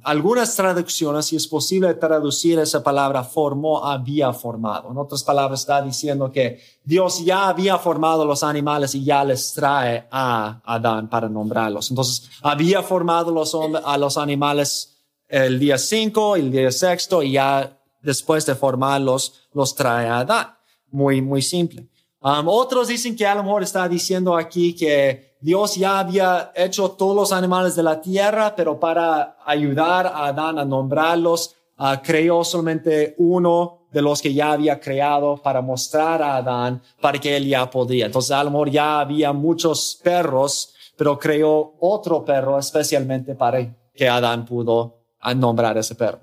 algunas 0.02 0.54
traducciones, 0.54 1.26
si 1.26 1.37
es 1.37 1.47
posible 1.47 1.94
traducir 1.94 2.58
esa 2.58 2.82
palabra 2.82 3.23
formó, 3.25 3.85
había 3.85 4.32
formado. 4.32 4.90
En 4.90 4.99
otras 4.99 5.23
palabras, 5.23 5.61
está 5.61 5.80
diciendo 5.80 6.30
que 6.30 6.61
Dios 6.85 7.25
ya 7.25 7.49
había 7.49 7.78
formado 7.78 8.25
los 8.25 8.42
animales 8.42 8.94
y 8.94 9.04
ya 9.04 9.25
les 9.25 9.52
trae 9.54 10.06
a 10.11 10.61
Adán 10.64 11.08
para 11.08 11.28
nombrarlos. 11.28 11.90
Entonces, 11.90 12.28
había 12.42 12.82
formado 12.82 13.30
los, 13.30 13.54
a 13.54 13.97
los 13.97 14.18
animales 14.18 14.99
el 15.28 15.58
día 15.58 15.78
5 15.78 16.37
y 16.37 16.40
el 16.40 16.50
día 16.50 16.73
sexto 16.73 17.23
y 17.23 17.32
ya 17.32 17.78
después 18.02 18.44
de 18.47 18.54
formarlos, 18.54 19.49
los 19.52 19.75
trae 19.75 20.08
a 20.08 20.18
Adán. 20.18 20.56
Muy, 20.90 21.23
muy 21.23 21.42
simple. 21.42 21.88
Um, 22.20 22.48
otros 22.48 22.88
dicen 22.88 23.14
que 23.14 23.26
a 23.26 23.34
lo 23.34 23.44
mejor 23.44 23.62
está 23.62 23.88
diciendo 23.88 24.37
aquí 24.37 24.75
que 24.75 25.37
Dios 25.40 25.76
ya 25.76 26.00
había 26.00 26.50
hecho 26.54 26.90
todos 26.90 27.14
los 27.14 27.32
animales 27.32 27.76
de 27.76 27.84
la 27.84 28.00
tierra, 28.00 28.56
pero 28.56 28.80
para 28.80 29.37
ayudar 29.44 30.06
a 30.06 30.26
Adán 30.26 30.58
a 30.58 30.64
nombrarlos, 30.64 31.54
uh, 31.78 32.02
creó 32.02 32.42
solamente 32.42 33.14
uno 33.18 33.87
de 33.92 34.02
los 34.02 34.20
que 34.20 34.34
ya 34.34 34.52
había 34.52 34.80
creado 34.80 35.37
para 35.37 35.62
mostrar 35.62 36.20
a 36.20 36.37
Adán 36.37 36.82
para 37.00 37.18
que 37.18 37.37
él 37.37 37.46
ya 37.46 37.70
podía. 37.70 38.06
Entonces, 38.06 38.32
a 38.32 38.42
lo 38.42 38.50
mejor 38.50 38.70
ya 38.70 38.98
había 38.98 39.32
muchos 39.32 40.00
perros, 40.02 40.75
pero 40.96 41.16
creó 41.18 41.75
otro 41.78 42.25
perro 42.25 42.58
especialmente 42.58 43.37
para 43.37 43.64
que 43.94 44.08
Adán 44.08 44.44
pudo 44.44 45.04
uh, 45.25 45.34
nombrar 45.37 45.78
ese 45.78 45.94
perro. 45.94 46.18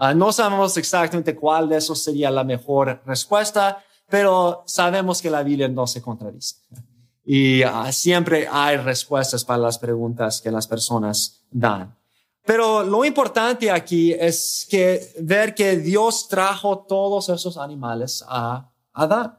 Uh, 0.00 0.14
no 0.14 0.32
sabemos 0.32 0.74
exactamente 0.78 1.36
cuál 1.36 1.68
de 1.68 1.76
esos 1.76 2.02
sería 2.02 2.30
la 2.30 2.44
mejor 2.44 3.02
respuesta, 3.04 3.84
pero 4.14 4.62
sabemos 4.64 5.20
que 5.20 5.28
la 5.28 5.42
Biblia 5.42 5.66
no 5.66 5.88
se 5.88 6.00
contradice 6.00 6.54
y 7.24 7.64
uh, 7.64 7.90
siempre 7.90 8.46
hay 8.48 8.76
respuestas 8.76 9.44
para 9.44 9.58
las 9.58 9.76
preguntas 9.76 10.40
que 10.40 10.52
las 10.52 10.68
personas 10.68 11.40
dan. 11.50 11.92
Pero 12.46 12.84
lo 12.84 13.04
importante 13.04 13.72
aquí 13.72 14.12
es 14.12 14.68
que 14.70 15.12
ver 15.20 15.52
que 15.52 15.78
Dios 15.78 16.28
trajo 16.28 16.86
todos 16.86 17.28
esos 17.28 17.56
animales 17.56 18.24
a 18.28 18.70
Adán. 18.92 19.36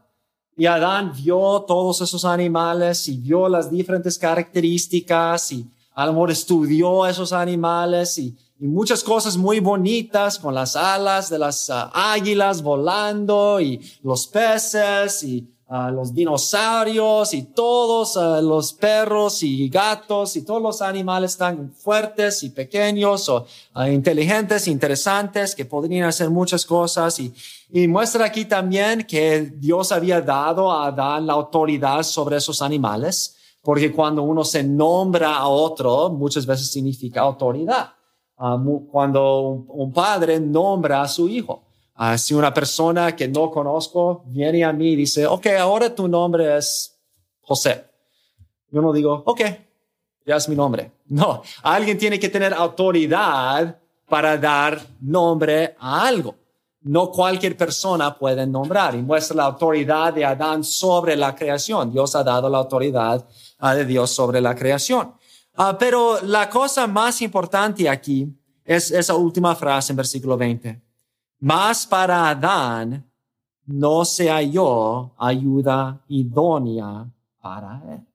Y 0.58 0.66
Adán 0.66 1.14
vio 1.16 1.64
todos 1.66 2.02
esos 2.02 2.26
animales 2.26 3.08
y 3.08 3.16
vio 3.16 3.48
las 3.48 3.72
diferentes 3.72 4.20
características 4.20 5.54
y 5.54 5.66
a 5.94 6.06
lo 6.06 6.12
mejor 6.12 6.32
estudió 6.32 7.06
esos 7.06 7.32
animales 7.32 8.18
y, 8.18 8.38
y 8.60 8.68
muchas 8.68 9.04
cosas 9.04 9.36
muy 9.36 9.60
bonitas 9.60 10.40
con 10.40 10.56
las 10.56 10.76
alas 10.76 11.30
de 11.30 11.40
las 11.40 11.70
uh, 11.70 11.90
águilas 11.94 12.62
volando 12.62 13.60
y 13.60 13.82
los 14.02 14.28
peces 14.28 15.24
y 15.24 15.56
a 15.68 15.90
los 15.90 16.14
dinosaurios 16.14 17.34
y 17.34 17.42
todos 17.42 18.16
los 18.44 18.74
perros 18.74 19.42
y 19.42 19.68
gatos 19.68 20.36
y 20.36 20.44
todos 20.44 20.62
los 20.62 20.82
animales 20.82 21.38
tan 21.38 21.72
fuertes 21.74 22.44
y 22.44 22.52
pequeños 22.52 23.28
o 23.30 23.48
inteligentes, 23.88 24.68
interesantes, 24.68 25.56
que 25.56 25.66
podrían 25.66 26.08
hacer 26.08 26.30
muchas 26.30 26.68
cosas. 26.68 27.20
Y, 27.20 27.34
y 27.72 27.88
muestra 27.88 28.26
aquí 28.26 28.46
también 28.46 29.06
que 29.08 29.52
Dios 29.58 29.92
había 29.92 30.22
dado 30.22 30.72
a 30.72 30.88
Adán 30.88 31.26
la 31.26 31.34
autoridad 31.34 32.04
sobre 32.04 32.38
esos 32.38 32.62
animales, 32.62 33.36
porque 33.64 33.92
cuando 33.92 34.22
uno 34.22 34.46
se 34.46 34.62
nombra 34.62 35.36
a 35.36 35.48
otro, 35.48 36.12
muchas 36.12 36.46
veces 36.46 36.72
significa 36.72 37.22
autoridad. 37.22 37.95
Ah, 38.38 38.62
cuando 38.92 39.66
un 39.70 39.94
padre 39.94 40.40
nombra 40.40 41.02
a 41.02 41.08
su 41.08 41.30
hijo. 41.30 41.64
Uh, 41.98 42.18
si 42.18 42.34
una 42.34 42.54
persona 42.54 43.16
que 43.16 43.28
no 43.30 43.50
conozco 43.50 44.24
viene 44.26 44.66
a 44.66 44.74
mí 44.74 44.90
y 44.90 44.96
dice, 44.98 45.26
ok, 45.26 45.48
ahora 45.58 45.96
tu 45.96 46.10
nombre 46.10 46.58
es 46.58 46.94
José. 47.40 47.86
Yo 48.70 48.82
no 48.82 48.92
digo, 48.92 49.24
ok, 49.26 49.42
ya 50.26 50.36
es 50.36 50.50
mi 50.50 50.56
nombre. 50.58 50.92
No, 51.06 51.42
alguien 51.64 51.98
tiene 51.98 52.20
que 52.20 52.28
tener 52.28 52.54
autoridad 52.54 53.80
para 54.10 54.38
dar 54.38 54.82
nombre 55.00 55.76
a 55.80 56.06
algo. 56.06 56.36
No 56.82 57.10
cualquier 57.10 57.56
persona 57.56 58.18
puede 58.18 58.46
nombrar 58.46 58.94
y 58.94 59.02
muestra 59.02 59.38
la 59.38 59.46
autoridad 59.46 60.14
de 60.14 60.26
Adán 60.26 60.66
sobre 60.66 61.16
la 61.16 61.34
creación. 61.34 61.94
Dios 61.94 62.14
ha 62.16 62.24
dado 62.26 62.50
la 62.50 62.58
autoridad 62.58 63.26
uh, 63.62 63.70
de 63.70 63.86
Dios 63.86 64.12
sobre 64.12 64.42
la 64.42 64.54
creación. 64.54 65.14
Uh, 65.58 65.76
pero 65.80 66.22
la 66.22 66.50
cosa 66.50 66.86
más 66.86 67.22
importante 67.22 67.88
aquí 67.88 68.28
es 68.64 68.92
esa 68.92 69.16
última 69.16 69.56
frase 69.56 69.94
en 69.94 69.98
versículo 69.98 70.38
20. 70.38 70.82
Mas 71.40 71.86
para 71.86 72.30
Adán 72.30 73.10
no 73.66 74.04
se 74.06 74.30
halló 74.30 75.14
ayuda 75.18 76.02
idónea 76.08 77.08
para 77.42 77.82
él. 77.90 78.06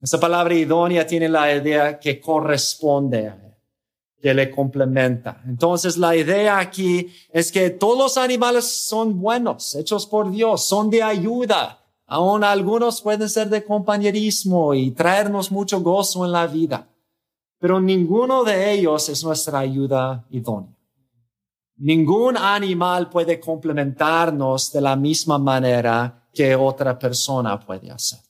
Esa 0.00 0.20
palabra 0.20 0.54
idónea 0.54 1.06
tiene 1.06 1.28
la 1.28 1.52
idea 1.52 1.98
que 1.98 2.20
corresponde 2.20 3.28
a 3.28 3.34
él, 3.34 3.54
que 4.20 4.34
le 4.34 4.50
complementa. 4.50 5.42
Entonces 5.46 5.96
la 5.96 6.14
idea 6.14 6.58
aquí 6.58 7.12
es 7.32 7.50
que 7.50 7.70
todos 7.70 7.98
los 7.98 8.16
animales 8.16 8.64
son 8.64 9.20
buenos, 9.20 9.74
hechos 9.74 10.06
por 10.06 10.30
Dios, 10.30 10.66
son 10.66 10.90
de 10.90 11.02
ayuda. 11.02 11.77
Aún 12.10 12.42
algunos 12.42 13.02
pueden 13.02 13.28
ser 13.28 13.50
de 13.50 13.62
compañerismo 13.62 14.72
y 14.72 14.92
traernos 14.92 15.52
mucho 15.52 15.82
gozo 15.82 16.24
en 16.24 16.32
la 16.32 16.46
vida, 16.46 16.88
pero 17.58 17.80
ninguno 17.80 18.44
de 18.44 18.72
ellos 18.72 19.10
es 19.10 19.22
nuestra 19.22 19.58
ayuda 19.58 20.24
idónea. 20.30 20.74
Ningún 21.76 22.38
animal 22.38 23.10
puede 23.10 23.38
complementarnos 23.38 24.72
de 24.72 24.80
la 24.80 24.96
misma 24.96 25.38
manera 25.38 26.26
que 26.32 26.56
otra 26.56 26.98
persona 26.98 27.60
puede 27.60 27.90
hacer. 27.90 28.20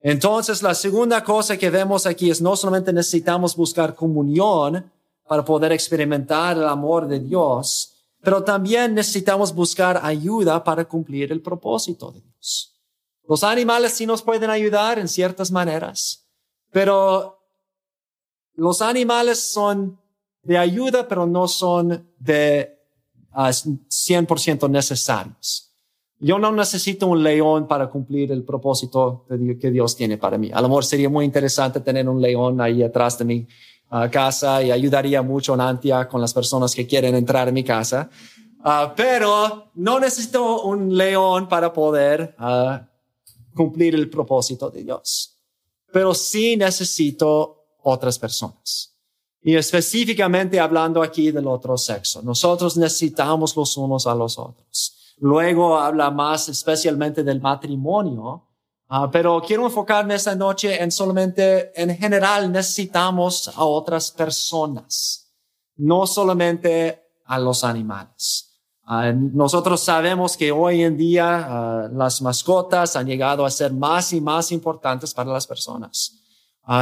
Entonces, 0.00 0.62
la 0.62 0.74
segunda 0.74 1.24
cosa 1.24 1.56
que 1.56 1.70
vemos 1.70 2.06
aquí 2.06 2.30
es 2.30 2.40
no 2.40 2.54
solamente 2.54 2.92
necesitamos 2.92 3.56
buscar 3.56 3.96
comunión 3.96 4.88
para 5.26 5.44
poder 5.44 5.72
experimentar 5.72 6.56
el 6.56 6.68
amor 6.68 7.08
de 7.08 7.18
Dios, 7.18 7.97
pero 8.22 8.42
también 8.42 8.94
necesitamos 8.94 9.54
buscar 9.54 10.00
ayuda 10.02 10.62
para 10.64 10.84
cumplir 10.84 11.32
el 11.32 11.40
propósito 11.40 12.10
de 12.10 12.20
Dios. 12.20 12.80
Los 13.28 13.44
animales 13.44 13.92
sí 13.92 14.06
nos 14.06 14.22
pueden 14.22 14.50
ayudar 14.50 14.98
en 14.98 15.08
ciertas 15.08 15.50
maneras, 15.50 16.26
pero 16.70 17.38
los 18.54 18.82
animales 18.82 19.38
son 19.38 20.00
de 20.42 20.58
ayuda, 20.58 21.06
pero 21.06 21.26
no 21.26 21.46
son 21.46 22.10
de 22.18 22.78
100% 23.32 24.64
ah, 24.64 24.68
necesarios. 24.68 25.72
Yo 26.20 26.38
no 26.38 26.50
necesito 26.50 27.06
un 27.06 27.22
león 27.22 27.68
para 27.68 27.88
cumplir 27.88 28.32
el 28.32 28.42
propósito 28.42 29.24
que 29.60 29.70
Dios 29.70 29.94
tiene 29.94 30.18
para 30.18 30.36
mí. 30.36 30.50
A 30.52 30.60
lo 30.60 30.68
mejor 30.68 30.84
sería 30.84 31.08
muy 31.08 31.24
interesante 31.24 31.80
tener 31.80 32.08
un 32.08 32.20
león 32.20 32.60
ahí 32.60 32.82
atrás 32.82 33.18
de 33.18 33.24
mi 33.24 33.46
ah, 33.90 34.10
casa 34.10 34.62
y 34.62 34.70
ayudaría 34.70 35.22
mucho 35.22 35.54
en 35.54 35.60
Antia 35.60 36.08
con 36.08 36.20
las 36.20 36.32
personas 36.34 36.74
que 36.74 36.86
quieren 36.86 37.14
entrar 37.14 37.48
en 37.48 37.54
mi 37.54 37.64
casa. 37.64 38.08
Uh, 38.60 38.92
pero 38.96 39.70
no 39.74 40.00
necesito 40.00 40.62
un 40.62 40.96
león 40.96 41.48
para 41.48 41.72
poder 41.72 42.34
cumplir 43.54 43.94
el 43.94 44.10
propósito 44.10 44.68
de 44.70 44.82
Dios. 44.82 45.34
pero 45.92 46.14
sí 46.14 46.56
necesito 46.56 47.64
otras 47.82 48.18
personas. 48.18 48.94
Y 49.40 49.54
específicamente 49.56 50.60
hablando 50.60 51.02
aquí 51.02 51.30
del 51.30 51.46
otro 51.46 51.78
sexo, 51.78 52.20
nosotros 52.22 52.76
necesitamos 52.76 53.56
los 53.56 53.76
unos 53.76 54.06
a 54.06 54.14
los 54.14 54.38
otros. 54.38 55.14
Luego 55.18 55.78
habla 55.78 56.10
más 56.10 56.48
especialmente 56.48 57.22
del 57.24 57.40
matrimonio, 57.40 58.47
ah, 58.88 59.10
pero 59.10 59.40
quiero 59.40 59.64
enfocarme 59.64 60.14
esta 60.14 60.34
noche 60.34 60.82
en 60.82 60.90
solamente, 60.90 61.72
en 61.80 61.96
general, 61.96 62.50
necesitamos 62.50 63.48
a 63.48 63.64
otras 63.64 64.10
personas, 64.10 65.32
no 65.76 66.06
solamente 66.06 67.02
a 67.24 67.38
los 67.38 67.64
animales. 67.64 68.44
Ah, 68.84 69.12
nosotros 69.12 69.80
sabemos 69.80 70.36
que 70.36 70.50
hoy 70.50 70.82
en 70.82 70.96
día 70.96 71.46
ah, 71.46 71.88
las 71.92 72.22
mascotas 72.22 72.96
han 72.96 73.06
llegado 73.06 73.44
a 73.44 73.50
ser 73.50 73.72
más 73.72 74.12
y 74.12 74.20
más 74.20 74.50
importantes 74.52 75.12
para 75.12 75.32
las 75.32 75.46
personas. 75.46 76.14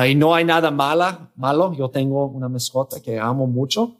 y 0.08 0.14
no 0.16 0.34
hay 0.34 0.44
nada 0.44 0.70
mala, 0.70 1.30
malo. 1.36 1.72
Yo 1.72 1.88
tengo 1.88 2.26
una 2.26 2.48
mascota 2.48 3.00
que 3.00 3.18
amo 3.20 3.46
mucho. 3.46 3.96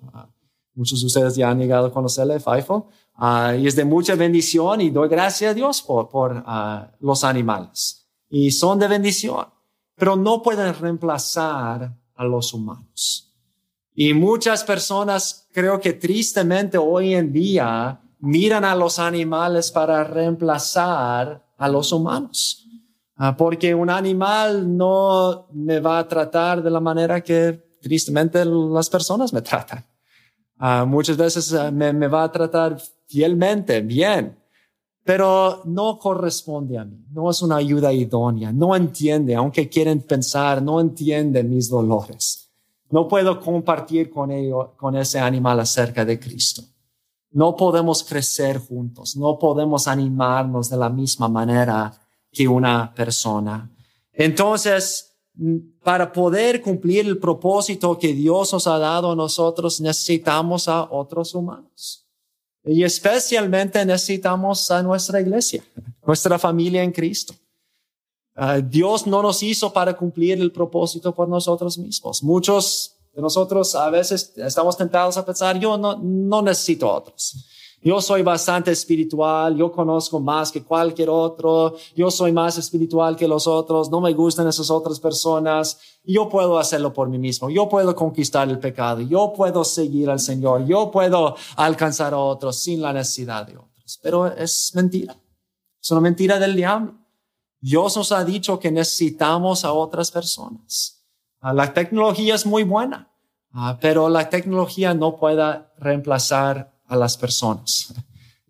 muchos 0.75 1.01
de 1.01 1.07
ustedes 1.07 1.37
ya 1.37 1.51
han 1.51 1.59
llegado 1.59 1.87
a 1.87 1.92
conocerle, 1.92 2.40
Faifo. 2.40 2.88
Uh, 3.19 3.55
y 3.59 3.66
es 3.66 3.75
de 3.75 3.85
mucha 3.85 4.14
bendición 4.14 4.83
y 4.83 4.90
doy 4.90 5.09
gracias 5.09 5.53
a 5.53 5.55
Dios 5.55 5.81
por, 5.81 6.09
por 6.09 6.37
uh, 6.37 6.87
los 7.01 7.25
animales. 7.25 7.96
Y 8.29 8.51
son 8.51 8.79
de 8.79 8.89
bendición, 8.89 9.47
pero 9.95 10.17
no 10.17 10.43
pueden 10.43 10.75
reemplazar 10.75 11.97
a 12.15 12.25
los 12.25 12.53
humanos. 12.53 13.35
Y 13.95 14.12
muchas 14.12 14.62
personas 14.65 15.49
creo 15.53 15.81
que 15.81 15.95
tristemente 15.95 16.77
hoy 16.77 17.15
en 17.15 17.33
día 17.33 18.01
miran 18.21 18.65
a 18.65 18.75
los 18.75 18.99
animales 18.99 19.71
para 19.71 20.05
reemplazar 20.05 21.43
a 21.57 21.69
los 21.69 21.93
humanos. 21.93 22.62
Uh, 23.19 23.35
porque 23.35 23.75
un 23.75 23.89
animal 23.89 24.77
no 24.77 25.49
me 25.53 25.81
va 25.81 25.99
a 25.99 26.07
tratar 26.07 26.62
de 26.62 26.71
la 26.71 26.81
manera 26.81 27.23
que 27.23 27.79
tristemente 27.81 28.45
las 28.45 28.91
personas 28.91 29.33
me 29.33 29.41
tratan. 29.41 29.85
muchas 30.87 31.17
veces 31.17 31.53
me, 31.73 31.93
me 31.93 32.09
va 32.09 32.25
a 32.25 32.33
tratar 32.33 32.79
fielmente, 33.07 33.81
bien, 33.81 34.37
pero 35.07 35.62
no 35.66 36.01
corresponde 36.01 36.77
a 36.77 36.85
mí, 36.85 37.07
no 37.12 37.31
es 37.31 37.40
una 37.40 37.59
ayuda 37.59 37.92
idónea, 37.92 38.53
no 38.53 38.75
entiende, 38.75 39.37
aunque 39.37 39.69
quieren 39.69 40.03
pensar, 40.03 40.61
no 40.61 40.81
entiende 40.81 41.45
mis 41.45 41.69
dolores. 41.69 42.51
No 42.90 43.07
puedo 43.07 43.40
compartir 43.40 44.11
con 44.11 44.33
ello, 44.33 44.75
con 44.77 44.97
ese 44.97 45.21
animal 45.21 45.61
acerca 45.61 46.05
de 46.05 46.19
Cristo. 46.19 46.62
No 47.31 47.55
podemos 47.55 48.03
crecer 48.03 48.59
juntos, 48.59 49.16
no 49.16 49.38
podemos 49.38 49.87
animarnos 49.87 50.71
de 50.71 50.77
la 50.77 50.88
misma 50.88 51.29
manera 51.29 51.92
que 52.33 52.49
una 52.49 52.92
persona. 52.92 53.71
Entonces, 54.12 55.16
para 55.85 56.12
poder 56.12 56.61
cumplir 56.61 57.07
el 57.07 57.19
propósito 57.19 57.97
que 57.97 58.12
Dios 58.12 58.53
nos 58.53 58.66
ha 58.66 58.79
dado 58.79 59.12
a 59.12 59.16
nosotros, 59.16 59.81
necesitamos 59.81 60.66
a 60.66 60.83
otros 60.90 61.33
humanos. 61.33 62.06
Y 62.67 62.83
especialmente 62.83 63.85
necesitamos 63.87 64.71
a 64.73 64.83
nuestra 64.83 65.21
iglesia, 65.21 65.65
nuestra 66.05 66.39
familia 66.39 66.83
en 66.83 66.91
Cristo. 66.91 67.33
Ah, 68.35 68.59
Dios 68.59 69.07
no 69.07 69.23
nos 69.23 69.43
hizo 69.43 69.73
para 69.73 69.97
cumplir 69.97 70.41
el 70.41 70.51
propósito 70.51 71.15
por 71.15 71.29
nosotros 71.29 71.79
mismos. 71.79 72.23
Muchos 72.23 72.97
de 73.15 73.23
nosotros 73.23 73.75
a 73.75 73.89
veces 73.89 74.33
estamos 74.37 74.77
tentados 74.77 75.17
a 75.17 75.25
pensar, 75.25 75.59
yo 75.59 75.79
no, 75.79 75.97
no 75.97 76.43
necesito 76.43 76.93
otros. 76.93 77.47
Yo 77.83 78.01
soy 78.01 78.23
bastante 78.23 78.73
espiritual, 78.73 79.57
yo 79.57 79.71
conozco 79.71 80.19
más 80.19 80.51
que 80.51 80.65
cualquier 80.65 81.09
otro, 81.11 81.77
yo 81.95 82.11
soy 82.11 82.33
más 82.33 82.59
espiritual 82.59 83.17
que 83.17 83.29
los 83.29 83.47
otros, 83.47 83.91
no 83.91 84.01
me 84.01 84.12
gustan 84.12 84.49
esas 84.49 84.71
otras 84.71 84.99
personas, 84.99 85.79
yo 86.03 86.29
puedo 86.29 86.59
hacerlo 86.59 86.93
por 86.93 87.09
mí 87.09 87.19
mismo, 87.19 87.49
yo 87.49 87.69
puedo 87.69 87.95
conquistar 87.95 88.49
el 88.49 88.59
pecado, 88.59 89.03
yo 89.03 89.33
puedo 89.37 89.62
seguir 89.62 90.11
al 90.11 90.19
Señor, 90.19 90.67
yo 90.67 90.91
puedo 90.91 91.37
alcanzar 91.57 92.15
a 92.15 92.19
otros 92.19 92.59
sin 92.59 92.81
la 92.81 92.93
necesidad 92.93 93.47
de 93.47 93.57
otros. 93.57 94.01
Pero 94.03 94.27
es 94.27 94.73
mentira, 94.75 95.17
es 95.81 95.91
una 95.91 96.01
mentira 96.01 96.39
del 96.39 96.57
diablo. 96.57 96.95
Dios 97.61 97.97
nos 97.97 98.11
ha 98.12 98.25
dicho 98.25 98.59
que 98.59 98.71
necesitamos 98.71 99.65
a 99.65 99.73
otras 99.73 100.11
personas. 100.11 101.05
Ah, 101.41 101.53
la 101.53 101.73
tecnología 101.73 102.35
es 102.35 102.47
muy 102.47 102.65
buena, 102.65 103.12
ah, 103.53 103.79
pero 103.81 104.09
la 104.09 104.29
tecnología 104.29 104.95
no 104.95 105.17
puede 105.17 105.62
reemplazar 105.79 106.76
a 106.87 106.96
las 106.96 107.16
personas. 107.16 107.92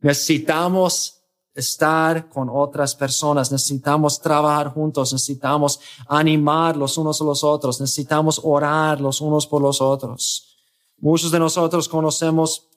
Necesitamos 0.00 1.16
estar 1.56 2.28
con 2.28 2.50
otras 2.50 2.94
personas, 2.94 3.50
necesitamos 3.50 4.20
trabajar 4.20 4.68
juntos, 4.68 5.12
necesitamos 5.12 5.80
animar 6.06 6.76
los 6.76 6.98
unos 6.98 7.20
a 7.20 7.24
los 7.24 7.42
otros, 7.42 7.80
necesitamos 7.80 8.40
orar 8.44 9.00
los 9.00 9.22
unos 9.22 9.46
por 9.46 9.62
los 9.62 9.80
otros. 9.80 10.54
Muchos 10.98 11.30
de 11.30 11.38
nosotros 11.38 11.88
conocemos 11.88 12.68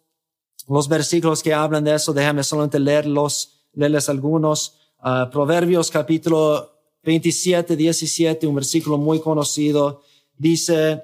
los 0.67 0.87
versículos 0.87 1.43
que 1.43 1.53
hablan 1.53 1.83
de 1.83 1.95
eso, 1.95 2.13
déjame 2.13 2.43
solamente 2.43 2.79
leerlos, 2.79 3.65
leerles 3.73 4.07
algunos. 4.07 4.75
Uh, 5.03 5.29
Proverbios 5.29 5.91
capítulo 5.91 6.71
27, 7.03 7.75
17, 7.75 8.47
un 8.47 8.55
versículo 8.55 8.97
muy 8.97 9.19
conocido, 9.19 10.03
dice, 10.37 11.03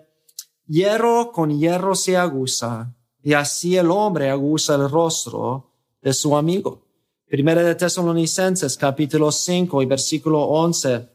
hierro 0.66 1.32
con 1.32 1.58
hierro 1.58 1.96
se 1.96 2.16
aguza 2.16 2.95
y 3.26 3.34
así 3.34 3.76
el 3.76 3.90
hombre 3.90 4.30
aguza 4.30 4.76
el 4.76 4.88
rostro 4.88 5.72
de 6.00 6.14
su 6.14 6.38
amigo. 6.38 6.84
Primera 7.28 7.64
de 7.64 7.74
Tesalonicenses, 7.74 8.78
capítulo 8.78 9.32
5 9.32 9.82
y 9.82 9.86
versículo 9.88 10.42
11. 10.44 11.10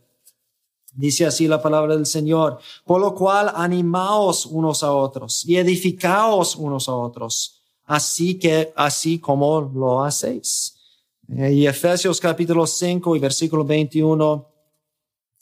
Dice 0.95 1.27
así 1.27 1.47
la 1.47 1.63
palabra 1.63 1.95
del 1.95 2.07
Señor. 2.07 2.59
Por 2.85 3.01
lo 3.01 3.15
cual 3.15 3.53
animaos 3.55 4.45
unos 4.45 4.83
a 4.83 4.93
otros 4.93 5.45
y 5.47 5.57
edificaos 5.57 6.57
unos 6.57 6.89
a 6.89 6.97
otros, 6.97 7.63
así 7.85 8.41
que, 8.41 8.73
así 8.75 9.21
como 9.21 9.61
lo 9.61 10.03
hacéis. 10.03 10.75
Eh, 11.29 11.53
y 11.53 11.67
Efesios 11.69 12.19
capítulo 12.19 12.67
5 12.67 13.15
y 13.15 13.21
versículo 13.21 13.65
21 13.65 14.49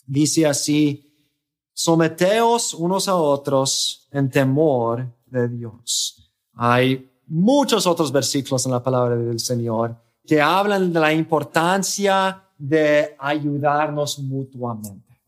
dice 0.06 0.44
así, 0.44 1.32
someteos 1.72 2.74
unos 2.74 3.08
a 3.08 3.16
otros 3.16 4.06
en 4.12 4.28
temor 4.28 5.08
de 5.24 5.48
Dios. 5.48 6.27
Hay 6.60 7.08
muchos 7.28 7.86
otros 7.86 8.10
versículos 8.10 8.66
en 8.66 8.72
la 8.72 8.82
palabra 8.82 9.14
del 9.14 9.38
Señor 9.38 9.96
que 10.26 10.40
hablan 10.40 10.92
de 10.92 10.98
la 10.98 11.12
importancia 11.12 12.42
de 12.58 13.14
ayudarnos 13.16 14.18
mutuamente. 14.18 15.22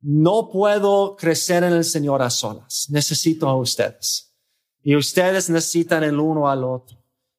No 0.00 0.48
puedo 0.50 1.14
crecer 1.14 1.62
en 1.62 1.74
el 1.74 1.84
Señor 1.84 2.22
a 2.22 2.30
solas. 2.30 2.86
Necesito 2.88 3.46
a 3.48 3.56
ustedes. 3.56 4.34
Y 4.82 4.96
ustedes 4.96 5.50
necesitan 5.50 6.02
el 6.04 6.18
uno 6.18 6.48
al 6.48 6.64
otro. 6.64 6.96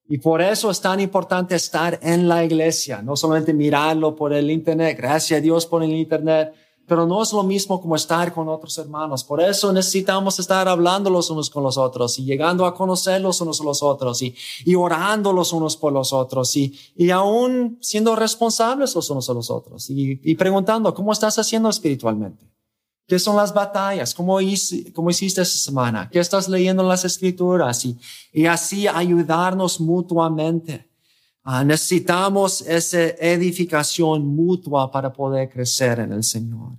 Y 0.08 0.20
por 0.20 0.40
eso 0.40 0.70
es 0.70 0.80
tan 0.80 1.00
importante 1.00 1.56
estar 1.56 1.98
en 2.04 2.28
la 2.28 2.44
iglesia, 2.44 3.02
no 3.02 3.16
solamente 3.16 3.52
mirarlo 3.52 4.16
por 4.16 4.32
el 4.32 4.52
Internet. 4.52 4.96
Gracias 4.96 5.40
a 5.40 5.42
Dios 5.42 5.66
por 5.66 5.82
el 5.84 5.92
Internet 5.92 6.54
pero 6.92 7.08
no 7.08 7.24
es 7.24 7.32
lo 7.32 7.42
mismo 7.42 7.80
como 7.80 7.96
estar 7.96 8.34
con 8.34 8.50
otros 8.50 8.78
hermanos. 8.78 9.24
Por 9.24 9.40
eso 9.40 9.72
necesitamos 9.72 10.38
estar 10.40 10.68
hablando 10.68 11.10
los 11.10 11.30
unos 11.30 11.50
con 11.50 11.64
los 11.64 11.78
otros 11.78 12.20
y 12.20 12.26
llegando 12.26 12.66
a 12.66 12.76
conocer 12.76 13.22
los 13.22 13.40
unos 13.40 13.62
a 13.62 13.64
los 13.64 13.82
otros 13.82 14.22
y, 14.22 14.36
y 14.66 14.76
orando 14.76 15.32
los 15.32 15.54
unos 15.54 15.78
por 15.78 15.94
los 15.94 16.12
otros 16.12 16.54
y, 16.58 16.78
y 16.98 17.10
aún 17.12 17.78
siendo 17.80 18.14
responsables 18.14 18.94
los 18.94 19.10
unos 19.10 19.30
a 19.30 19.34
los 19.34 19.50
otros 19.50 19.90
y, 19.90 20.20
y 20.22 20.36
preguntando, 20.36 20.94
¿cómo 20.94 21.14
estás 21.14 21.40
haciendo 21.40 21.70
espiritualmente? 21.70 22.52
¿Qué 23.08 23.20
son 23.20 23.38
las 23.38 23.54
batallas? 23.54 24.14
¿Cómo, 24.14 24.40
¿Cómo 24.94 25.10
hiciste 25.10 25.44
esta 25.44 25.60
semana? 25.60 26.10
¿Qué 26.12 26.20
estás 26.20 26.50
leyendo 26.50 26.84
en 26.84 26.90
las 26.90 27.06
escrituras? 27.06 27.86
Y, 27.86 27.98
y 28.34 28.48
así 28.48 28.90
ayudarnos 28.90 29.80
mutuamente. 29.80 30.91
Ah, 31.44 31.64
necesitamos 31.64 32.62
esa 32.62 33.02
edificación 33.02 34.28
mutua 34.28 34.92
para 34.92 35.12
poder 35.12 35.50
crecer 35.50 36.00
en 36.00 36.14
el 36.14 36.24
Señor. 36.24 36.78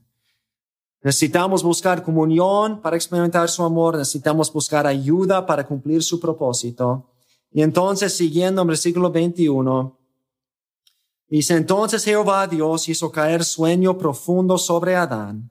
Necesitamos 1.02 1.64
buscar 1.64 2.04
comunión 2.04 2.80
para 2.80 2.94
experimentar 2.94 3.48
su 3.48 3.64
amor. 3.64 3.96
Necesitamos 3.96 4.52
buscar 4.52 4.86
ayuda 4.86 5.44
para 5.44 5.66
cumplir 5.66 6.02
su 6.02 6.20
propósito. 6.20 7.10
Y 7.50 7.62
entonces, 7.62 8.16
siguiendo 8.16 8.62
en 8.62 8.68
versículo 8.68 9.10
21, 9.10 9.98
dice, 11.28 11.56
entonces 11.56 12.04
Jehová 12.04 12.46
Dios 12.46 12.88
hizo 12.88 13.10
caer 13.10 13.44
sueño 13.44 13.98
profundo 13.98 14.58
sobre 14.58 14.94
Adán. 14.94 15.50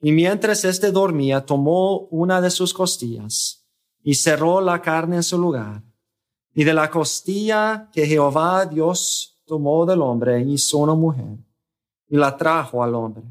Y 0.00 0.10
mientras 0.10 0.64
éste 0.64 0.90
dormía, 0.90 1.46
tomó 1.46 2.08
una 2.10 2.40
de 2.40 2.50
sus 2.50 2.74
costillas 2.74 3.64
y 4.02 4.16
cerró 4.16 4.60
la 4.60 4.82
carne 4.82 5.16
en 5.16 5.22
su 5.22 5.38
lugar. 5.38 5.84
Y 6.54 6.64
de 6.64 6.74
la 6.74 6.90
costilla 6.90 7.88
que 7.92 8.06
Jehová 8.06 8.66
Dios 8.66 9.40
tomó 9.46 9.86
del 9.86 10.02
hombre 10.02 10.40
hizo 10.42 10.78
una 10.78 10.94
mujer 10.94 11.38
y 12.08 12.16
la 12.16 12.36
trajo 12.36 12.82
al 12.82 12.94
hombre. 12.94 13.24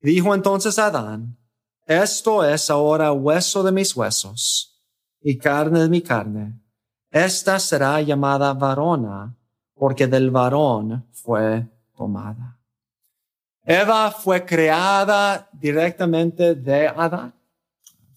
Dijo 0.00 0.34
entonces 0.34 0.78
Adán, 0.78 1.36
esto 1.84 2.44
es 2.44 2.70
ahora 2.70 3.12
hueso 3.12 3.62
de 3.62 3.72
mis 3.72 3.94
huesos 3.96 4.80
y 5.20 5.36
carne 5.38 5.80
de 5.80 5.88
mi 5.88 6.00
carne. 6.02 6.60
Esta 7.10 7.58
será 7.58 8.00
llamada 8.00 8.52
varona 8.52 9.36
porque 9.74 10.06
del 10.06 10.30
varón 10.30 11.06
fue 11.12 11.66
tomada. 11.96 12.58
Eva 13.64 14.12
fue 14.12 14.44
creada 14.44 15.48
directamente 15.52 16.54
de 16.54 16.86
Adán. 16.86 17.34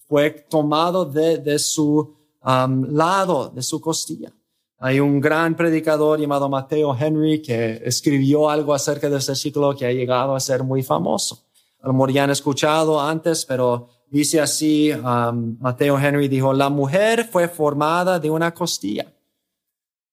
Fue 0.08 0.30
tomado 0.30 1.06
de, 1.06 1.58
su 1.58 2.16
um, 2.44 2.86
lado, 2.96 3.50
de 3.50 3.62
su 3.62 3.82
costilla. 3.82 4.32
Hay 4.78 5.00
un 5.00 5.20
gran 5.20 5.56
predicador 5.56 6.20
llamado 6.20 6.48
Mateo 6.48 6.96
Henry 6.98 7.42
que 7.42 7.82
escribió 7.84 8.50
algo 8.50 8.74
acerca 8.74 9.10
de 9.10 9.18
este 9.18 9.36
ciclo 9.36 9.76
que 9.76 9.86
ha 9.86 9.92
llegado 9.92 10.36
a 10.36 10.40
ser 10.40 10.64
muy 10.64 10.84
famoso. 10.84 11.44
A 11.82 11.88
lo 11.88 11.94
mejor 11.94 12.12
ya 12.14 12.24
han 12.24 12.30
escuchado 12.30 13.00
antes, 13.00 13.46
pero 13.46 13.90
dice 14.08 14.40
así, 14.40 14.92
um, 14.92 15.58
Mateo 15.60 16.00
Henry 16.00 16.30
dijo, 16.30 16.54
la 16.54 16.70
mujer 16.70 17.28
fue 17.30 17.50
formada 17.50 18.20
de 18.20 18.30
una 18.30 18.54
costilla, 18.54 19.14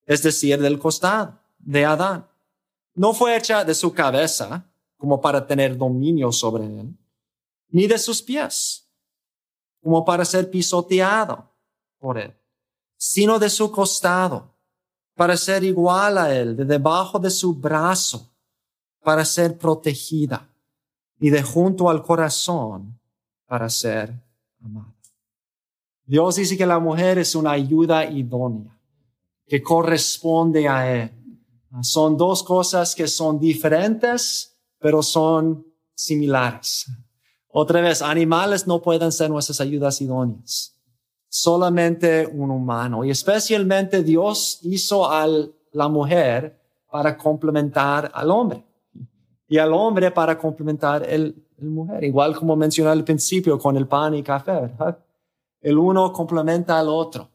es 0.05 0.23
decir, 0.23 0.61
del 0.61 0.79
costado 0.79 1.39
de 1.59 1.85
Adán. 1.85 2.27
No 2.95 3.15
fue 3.15 3.37
hecha 3.37 3.65
de 3.65 3.75
su 3.75 3.93
cabeza, 3.93 4.65
como 4.97 5.21
para 5.21 5.47
tener 5.47 5.77
dominio 5.77 6.33
sobre 6.33 6.65
él, 6.65 6.97
ni 7.69 7.87
de 7.87 7.99
sus 7.99 8.23
pies, 8.23 8.89
como 9.81 10.05
para 10.05 10.25
ser 10.25 10.51
pisoteado 10.51 11.56
sino 12.97 13.39
de 13.39 13.51
su 13.51 13.71
costado, 13.71 14.55
para 15.15 15.37
ser 15.37 15.65
igual 15.65 16.19
a 16.19 16.35
él, 16.35 16.57
de 16.57 16.65
debajo 16.65 17.19
de 17.19 17.31
su 17.31 17.55
brazo, 17.55 18.31
para 19.03 19.25
ser 19.25 19.57
protegida, 19.57 20.49
y 21.19 21.31
de 21.31 21.43
junto 21.43 21.89
al 21.89 22.03
corazón, 22.03 22.99
para 23.47 23.71
ser 23.71 24.13
amada. 24.63 24.95
Dios 26.05 26.37
dice 26.37 26.57
que 26.57 26.67
la 26.67 26.79
mujer 26.79 27.19
es 27.19 27.35
una 27.35 27.53
ayuda 27.53 28.05
idónea, 28.05 28.79
que 29.47 29.63
corresponde 29.63 30.69
a 30.69 30.95
él. 30.95 31.13
Son 31.83 32.17
dos 32.17 32.43
cosas 32.43 32.95
que 32.95 33.09
son 33.09 33.41
diferentes, 33.41 34.57
pero 34.79 35.03
son 35.03 35.67
similares. 35.95 36.87
Otra 37.49 37.81
vez, 37.81 38.03
animales 38.03 38.67
no 38.67 38.83
pueden 38.83 39.11
ser 39.11 39.31
nuestras 39.31 39.61
ayudas 39.61 40.01
idóneas. 40.01 40.76
Solamente 41.39 42.27
un 42.27 42.51
humano. 42.51 43.05
Y 43.05 43.11
especialmente 43.11 44.03
Dios 44.03 44.59
hizo 44.63 45.11
a 45.11 45.29
la 45.73 45.89
mujer 45.89 46.59
para 46.91 47.15
complementar 47.15 48.11
al 48.15 48.31
hombre. 48.31 48.65
Y 49.47 49.59
al 49.59 49.75
hombre 49.75 50.11
para 50.11 50.39
complementar 50.39 51.07
el, 51.07 51.47
el 51.59 51.69
mujer. 51.69 52.03
Igual 52.05 52.35
como 52.35 52.57
mencioné 52.57 52.91
al 52.91 53.05
principio 53.05 53.59
con 53.59 53.77
el 53.77 53.87
pan 53.87 54.15
y 54.15 54.23
café, 54.23 54.53
¿verdad? 54.53 54.99
El 55.61 55.77
uno 55.77 56.11
complementa 56.11 56.79
al 56.79 56.89
otro. 56.89 57.29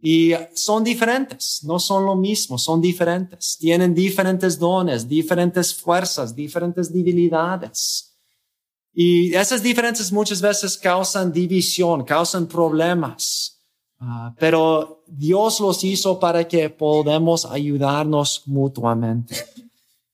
Y 0.00 0.32
son 0.54 0.84
diferentes, 0.84 1.64
no 1.64 1.80
son 1.80 2.06
lo 2.06 2.14
mismo, 2.14 2.58
son 2.58 2.80
diferentes. 2.80 3.58
Tienen 3.58 3.92
diferentes 3.92 4.56
dones, 4.56 5.08
diferentes 5.08 5.74
fuerzas, 5.74 6.32
diferentes 6.32 6.92
debilidades. 6.92 8.15
Y 8.98 9.34
esas 9.34 9.62
diferencias 9.62 10.10
muchas 10.10 10.40
veces 10.40 10.78
causan 10.78 11.30
división, 11.30 12.02
causan 12.02 12.46
problemas. 12.46 13.60
Ah, 14.00 14.34
pero 14.38 15.02
Dios 15.06 15.60
los 15.60 15.84
hizo 15.84 16.18
para 16.18 16.48
que 16.48 16.70
podamos 16.70 17.44
ayudarnos 17.44 18.44
mutuamente. 18.46 19.36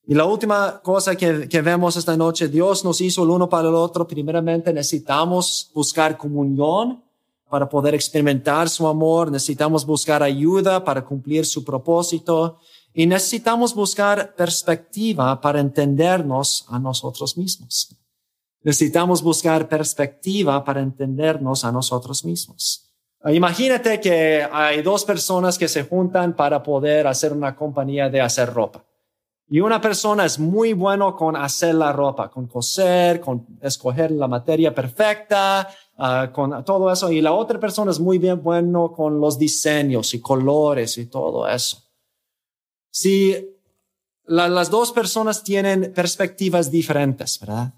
Y 0.05 0.15
la 0.15 0.25
última 0.25 0.81
cosa 0.83 1.15
que, 1.15 1.49
que, 1.49 1.63
vemos 1.63 1.97
esta 1.97 2.17
noche, 2.17 2.49
Dios 2.49 2.85
nos 2.85 3.01
hizo 3.01 3.23
el 3.23 3.31
uno 3.31 3.49
para 3.49 3.69
el 3.69 3.75
otro. 3.77 4.05
Primeramente 4.05 4.73
necesitamos 4.73 5.71
buscar 5.73 6.19
comunión 6.19 7.05
para 7.49 7.69
poder 7.69 7.95
experimentar 7.95 8.69
su 8.69 8.89
amor, 8.89 9.31
necesitamos 9.31 9.87
buscar 9.87 10.25
ayuda 10.25 10.83
para 10.83 11.05
cumplir 11.05 11.47
su 11.47 11.63
propósito 11.63 12.59
y 12.93 13.07
necesitamos 13.07 13.77
buscar 13.77 14.35
perspectiva 14.35 15.41
para 15.41 15.61
entendernos 15.61 16.65
a 16.67 16.81
nosotros 16.81 17.37
mismos. 17.37 17.97
Necesitamos 18.65 19.23
buscar 19.23 19.69
perspectiva 19.69 20.65
para 20.65 20.81
entendernos 20.81 21.65
a 21.65 21.73
nosotros 21.73 22.25
mismos. 22.25 22.93
Imagínate 23.25 24.01
que 24.01 24.47
hay 24.51 24.83
dos 24.83 25.05
personas 25.05 25.57
que 25.57 25.69
se 25.69 25.85
juntan 25.85 26.35
para 26.35 26.63
poder 26.63 27.07
hacer 27.07 27.33
una 27.33 27.55
compañía 27.55 28.09
de 28.09 28.21
hacer 28.21 28.53
ropa. 28.53 28.85
Y 29.49 29.61
una 29.61 29.81
persona 29.81 30.25
es 30.25 30.39
muy 30.39 30.73
bueno 30.73 31.15
con 31.15 31.37
hacer 31.37 31.75
la 31.75 31.93
ropa, 31.93 32.31
con 32.31 32.47
coser, 32.47 33.21
con 33.21 33.47
escoger 33.61 34.11
la 34.11 34.27
materia 34.27 34.75
perfecta, 34.75 35.69
uh, 35.99 36.33
con 36.33 36.65
todo 36.65 36.91
eso. 36.91 37.13
Y 37.13 37.21
la 37.21 37.33
otra 37.33 37.61
persona 37.61 37.91
es 37.91 38.01
muy 38.01 38.19
bien 38.19 38.43
bueno 38.43 38.93
con 38.93 39.21
los 39.21 39.39
diseños 39.39 40.15
y 40.15 40.21
colores 40.21 40.97
y 40.99 41.07
todo 41.07 41.47
eso. 41.47 41.83
Si 42.91 43.57
la, 44.25 44.49
las 44.49 44.71
dos 44.71 44.91
personas 44.91 45.45
tienen 45.45 45.93
perspectivas 45.95 46.71
diferentes, 46.71 47.39
¿verdad? 47.39 47.75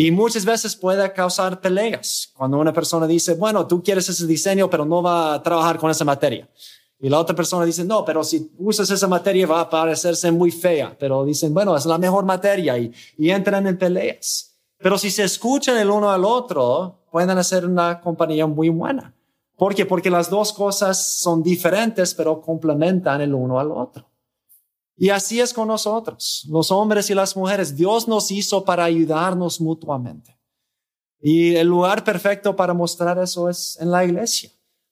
Y 0.00 0.12
muchas 0.12 0.44
veces 0.44 0.76
puede 0.76 1.12
causar 1.12 1.60
peleas 1.60 2.30
cuando 2.36 2.56
una 2.58 2.72
persona 2.72 3.04
dice, 3.04 3.34
bueno, 3.34 3.66
tú 3.66 3.82
quieres 3.82 4.08
ese 4.08 4.28
diseño, 4.28 4.70
pero 4.70 4.84
no 4.84 5.02
va 5.02 5.34
a 5.34 5.42
trabajar 5.42 5.76
con 5.76 5.90
esa 5.90 6.04
materia. 6.04 6.48
Y 7.00 7.08
la 7.08 7.18
otra 7.18 7.34
persona 7.34 7.64
dice, 7.64 7.84
no, 7.84 8.04
pero 8.04 8.22
si 8.22 8.48
usas 8.58 8.88
esa 8.90 9.08
materia 9.08 9.44
va 9.48 9.62
a 9.62 9.68
parecerse 9.68 10.30
muy 10.30 10.52
fea. 10.52 10.96
Pero 11.00 11.24
dicen, 11.24 11.52
bueno, 11.52 11.76
es 11.76 11.84
la 11.84 11.98
mejor 11.98 12.24
materia 12.24 12.78
y, 12.78 12.92
y 13.16 13.30
entran 13.30 13.66
en 13.66 13.76
peleas. 13.76 14.56
Pero 14.78 14.98
si 14.98 15.10
se 15.10 15.24
escuchan 15.24 15.76
el 15.78 15.90
uno 15.90 16.12
al 16.12 16.24
otro, 16.24 17.00
pueden 17.10 17.30
hacer 17.30 17.66
una 17.66 18.00
compañía 18.00 18.46
muy 18.46 18.68
buena. 18.68 19.16
¿Por 19.56 19.74
qué? 19.74 19.84
Porque 19.84 20.10
las 20.10 20.30
dos 20.30 20.52
cosas 20.52 21.18
son 21.18 21.42
diferentes, 21.42 22.14
pero 22.14 22.40
complementan 22.40 23.20
el 23.20 23.34
uno 23.34 23.58
al 23.58 23.72
otro. 23.72 24.08
Y 25.00 25.10
así 25.10 25.40
es 25.40 25.54
con 25.54 25.68
nosotros, 25.68 26.44
los 26.50 26.72
hombres 26.72 27.08
y 27.08 27.14
las 27.14 27.36
mujeres. 27.36 27.76
Dios 27.76 28.08
nos 28.08 28.32
hizo 28.32 28.64
para 28.64 28.82
ayudarnos 28.82 29.60
mutuamente. 29.60 30.36
Y 31.20 31.54
el 31.54 31.68
lugar 31.68 32.02
perfecto 32.02 32.56
para 32.56 32.74
mostrar 32.74 33.16
eso 33.18 33.48
es 33.48 33.78
en 33.80 33.92
la 33.92 34.04
iglesia. 34.04 34.50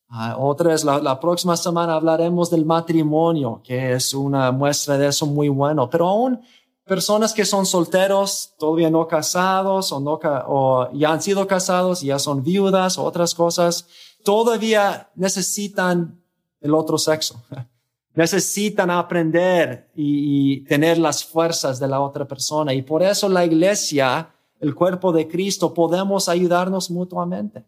Ah, 0.08 0.36
otra 0.38 0.70
vez, 0.70 0.84
la, 0.84 1.18
próxima 1.18 1.56
semana 1.56 1.94
hablaremos 1.94 2.48
del 2.50 2.64
matrimonio, 2.64 3.60
que 3.64 3.94
es 3.94 4.14
una 4.14 4.52
muestra 4.52 4.96
de 4.96 5.08
eso 5.08 5.26
muy 5.26 5.48
bueno. 5.48 5.90
Pero 5.90 6.06
aún 6.06 6.40
personas 6.84 7.34
que 7.34 7.44
son 7.44 7.66
solteros, 7.66 8.54
todavía 8.60 8.90
no 8.90 9.08
casados 9.08 9.90
o, 9.90 9.98
no, 9.98 10.20
o 10.46 10.88
ya 10.92 11.10
han 11.10 11.20
sido 11.20 11.48
casados 11.48 12.02
ya 12.02 12.20
son 12.20 12.44
viudas 12.44 12.96
o 12.96 13.02
otras 13.02 13.34
cosas, 13.34 13.88
todavía 14.24 15.10
necesitan 15.16 16.22
el 16.60 16.74
otro 16.74 16.96
sexo. 16.96 17.42
necesitan 18.16 18.90
aprender 18.90 19.88
y, 19.94 20.54
y, 20.54 20.60
tener 20.64 20.98
las 20.98 21.24
fuerzas 21.24 21.78
de 21.78 21.86
la 21.86 22.00
otra 22.00 22.26
persona. 22.26 22.74
Y 22.74 22.82
por 22.82 23.02
eso 23.02 23.28
la 23.28 23.44
iglesia, 23.44 24.30
el 24.58 24.74
cuerpo 24.74 25.12
de 25.12 25.28
Cristo, 25.28 25.72
podemos 25.72 26.28
ayudarnos 26.28 26.90
mutuamente. 26.90 27.64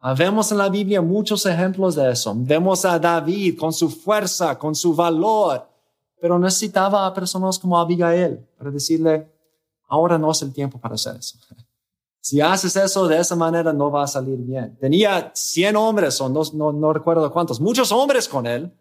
Ah, 0.00 0.12
vemos 0.12 0.52
en 0.52 0.58
la 0.58 0.68
Biblia 0.68 1.00
muchos 1.00 1.46
ejemplos 1.46 1.94
de 1.94 2.10
eso. 2.10 2.34
Vemos 2.36 2.84
a 2.84 2.98
David 2.98 3.58
con 3.58 3.72
su 3.72 3.88
fuerza, 3.88 4.58
con 4.58 4.74
su 4.74 4.94
valor, 4.94 5.66
pero 6.20 6.38
necesitaba 6.38 7.06
a 7.06 7.14
personas 7.14 7.58
como 7.58 7.78
Abigail 7.78 8.38
para 8.58 8.70
decirle, 8.70 9.26
ahora 9.88 10.18
no 10.18 10.30
es 10.30 10.42
el 10.42 10.52
tiempo 10.52 10.78
para 10.78 10.94
hacer 10.96 11.16
eso. 11.16 11.38
Si 12.20 12.40
haces 12.40 12.74
eso 12.74 13.06
de 13.06 13.18
esa 13.18 13.36
manera 13.36 13.70
no 13.70 13.90
va 13.90 14.04
a 14.04 14.06
salir 14.06 14.38
bien. 14.38 14.74
Tenía 14.80 15.30
100 15.34 15.76
hombres 15.76 16.18
o 16.22 16.30
no, 16.30 16.40
no, 16.54 16.72
no 16.72 16.92
recuerdo 16.94 17.30
cuántos, 17.30 17.60
muchos 17.60 17.92
hombres 17.92 18.26
con 18.26 18.46
él, 18.46 18.72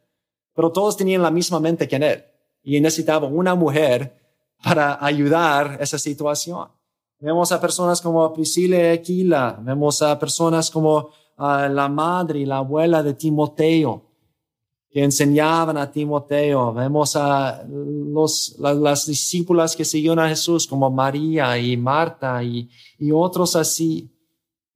pero 0.54 0.72
todos 0.72 0.98
tenían 0.98 1.22
la 1.22 1.32
misma 1.32 1.60
mente 1.60 1.88
que 1.88 1.96
él. 1.96 2.24
Y 2.64 2.80
necesitaba 2.80 3.28
una 3.28 3.56
mujer 3.56 4.16
para 4.64 5.04
ayudar 5.04 5.78
esa 5.82 6.00
situación. 6.00 6.70
Vemos 7.20 7.52
a 7.52 7.60
personas 7.60 8.02
como 8.02 8.34
Priscila 8.34 8.78
y 8.78 8.98
Aquila, 8.98 9.60
vemos 9.62 10.02
a 10.02 10.18
personas 10.20 10.70
como 10.70 11.10
uh, 11.38 11.70
la 11.70 11.88
madre 11.90 12.40
y 12.40 12.46
la 12.46 12.58
abuela 12.58 13.02
de 13.02 13.14
Timoteo, 13.14 14.04
que 14.90 15.04
enseñaban 15.04 15.78
a 15.78 15.90
Timoteo. 15.90 16.74
Vemos 16.74 17.16
a 17.16 17.64
los, 17.66 18.58
las, 18.60 19.06
discípulas 19.06 19.76
que 19.76 19.86
siguieron 19.86 20.20
a 20.20 20.30
Jesús, 20.30 20.68
como 20.68 20.90
María 20.90 21.58
y 21.58 21.78
Marta 21.78 22.44
y, 22.44 22.70
y 23.00 23.12
otros 23.12 23.56
así. 23.56 24.12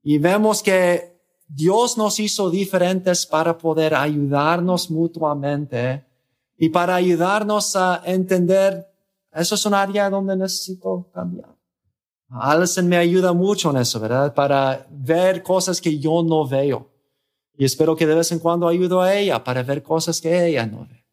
Y 0.01 0.17
vemos 0.17 0.63
que 0.63 1.16
Dios 1.47 1.97
nos 1.97 2.19
hizo 2.19 2.49
diferentes 2.49 3.25
para 3.25 3.57
poder 3.57 3.95
ayudarnos 3.95 4.91
mutuamente 4.91 6.05
y 6.57 6.69
para 6.69 6.95
ayudarnos 6.95 7.75
a 7.75 8.01
entender, 8.05 8.85
eso 9.31 9.55
es 9.55 9.65
un 9.65 9.73
área 9.73 10.09
donde 10.09 10.35
necesito 10.35 11.09
cambiar. 11.13 11.55
Alison 12.29 12.87
me 12.87 12.97
ayuda 12.97 13.31
mucho 13.31 13.69
en 13.69 13.77
eso, 13.77 13.99
¿verdad? 13.99 14.33
Para 14.33 14.85
ver 14.89 15.41
cosas 15.43 15.79
que 15.79 15.97
yo 15.97 16.23
no 16.23 16.45
veo. 16.45 16.89
Y 17.57 17.63
espero 17.65 17.95
que 17.95 18.05
de 18.05 18.15
vez 18.15 18.31
en 18.31 18.39
cuando 18.39 18.67
ayudo 18.67 19.01
a 19.01 19.13
ella 19.13 19.43
para 19.43 19.63
ver 19.63 19.81
cosas 19.81 20.19
que 20.19 20.47
ella 20.47 20.65
no 20.65 20.85
ve. 20.89 21.05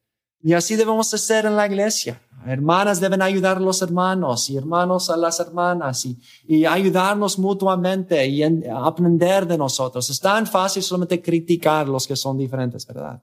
Y 0.43 0.53
así 0.53 0.77
debemos 0.77 1.13
hacer 1.15 1.47
en 1.47 1.57
la 1.57 1.67
iglesia. 1.67 2.21
Hermanas 2.47 3.01
deben 3.01 3.23
ayudar 3.23 3.57
a 3.57 3.61
los 3.61 3.81
hermanos 3.83 4.51
y 4.51 4.57
hermanos 4.57 5.11
a 5.11 5.17
las 5.17 5.41
hermanas 5.41 6.05
y, 6.05 6.21
y 6.47 6.65
ayudarnos 6.65 7.39
mutuamente 7.39 8.27
y 8.27 8.43
aprender 8.43 9.47
de 9.47 9.59
nosotros. 9.59 10.11
Es 10.11 10.21
tan 10.21 10.47
fácil 10.47 10.83
solamente 10.83 11.23
criticar 11.23 11.89
los 11.89 12.07
que 12.07 12.17
son 12.17 12.37
diferentes, 12.37 12.87
¿verdad? 12.87 13.23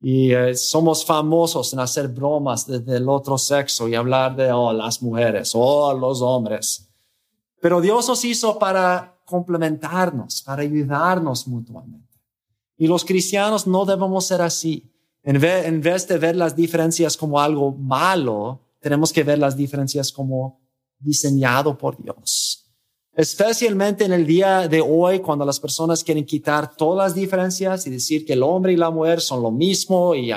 y 0.00 0.32
eh, 0.32 0.54
somos 0.54 1.04
famosos 1.04 1.72
en 1.72 1.80
hacer 1.80 2.08
bromas 2.08 2.66
del 2.66 3.08
otro 3.08 3.36
sexo 3.36 3.88
y 3.88 3.94
hablar 3.94 4.36
de 4.36 4.52
oh, 4.52 4.72
las 4.72 5.02
mujeres 5.02 5.54
o 5.54 5.60
oh, 5.60 5.94
los 5.94 6.22
hombres. 6.22 6.88
Pero 7.60 7.80
Dios 7.80 8.06
nos 8.06 8.24
hizo 8.24 8.58
para 8.58 9.20
complementarnos, 9.24 10.42
para 10.42 10.62
ayudarnos 10.62 11.48
mutuamente. 11.48 12.06
Y 12.76 12.86
los 12.86 13.04
cristianos 13.04 13.66
no 13.66 13.84
debemos 13.84 14.26
ser 14.26 14.40
así. 14.40 14.88
En 15.28 15.38
vez, 15.38 15.66
en 15.66 15.82
vez 15.82 16.08
de 16.08 16.16
ver 16.16 16.36
las 16.36 16.56
diferencias 16.56 17.14
como 17.14 17.38
algo 17.38 17.70
malo, 17.72 18.60
tenemos 18.80 19.12
que 19.12 19.22
ver 19.22 19.38
las 19.38 19.54
diferencias 19.54 20.10
como 20.10 20.58
diseñado 20.98 21.76
por 21.76 22.02
Dios. 22.02 22.64
Especialmente 23.12 24.06
en 24.06 24.14
el 24.14 24.24
día 24.26 24.66
de 24.68 24.80
hoy, 24.80 25.18
cuando 25.18 25.44
las 25.44 25.60
personas 25.60 26.02
quieren 26.02 26.24
quitar 26.24 26.74
todas 26.74 27.08
las 27.08 27.14
diferencias 27.14 27.86
y 27.86 27.90
decir 27.90 28.24
que 28.24 28.32
el 28.32 28.42
hombre 28.42 28.72
y 28.72 28.76
la 28.76 28.90
mujer 28.90 29.20
son 29.20 29.42
lo 29.42 29.50
mismo 29.50 30.14
y 30.14 30.32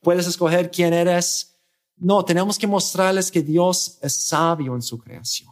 puedes 0.00 0.28
escoger 0.28 0.70
quién 0.70 0.92
eres. 0.92 1.56
No, 1.96 2.24
tenemos 2.24 2.56
que 2.56 2.68
mostrarles 2.68 3.32
que 3.32 3.42
Dios 3.42 3.98
es 4.00 4.14
sabio 4.14 4.76
en 4.76 4.82
su 4.82 4.96
creación. 4.96 5.50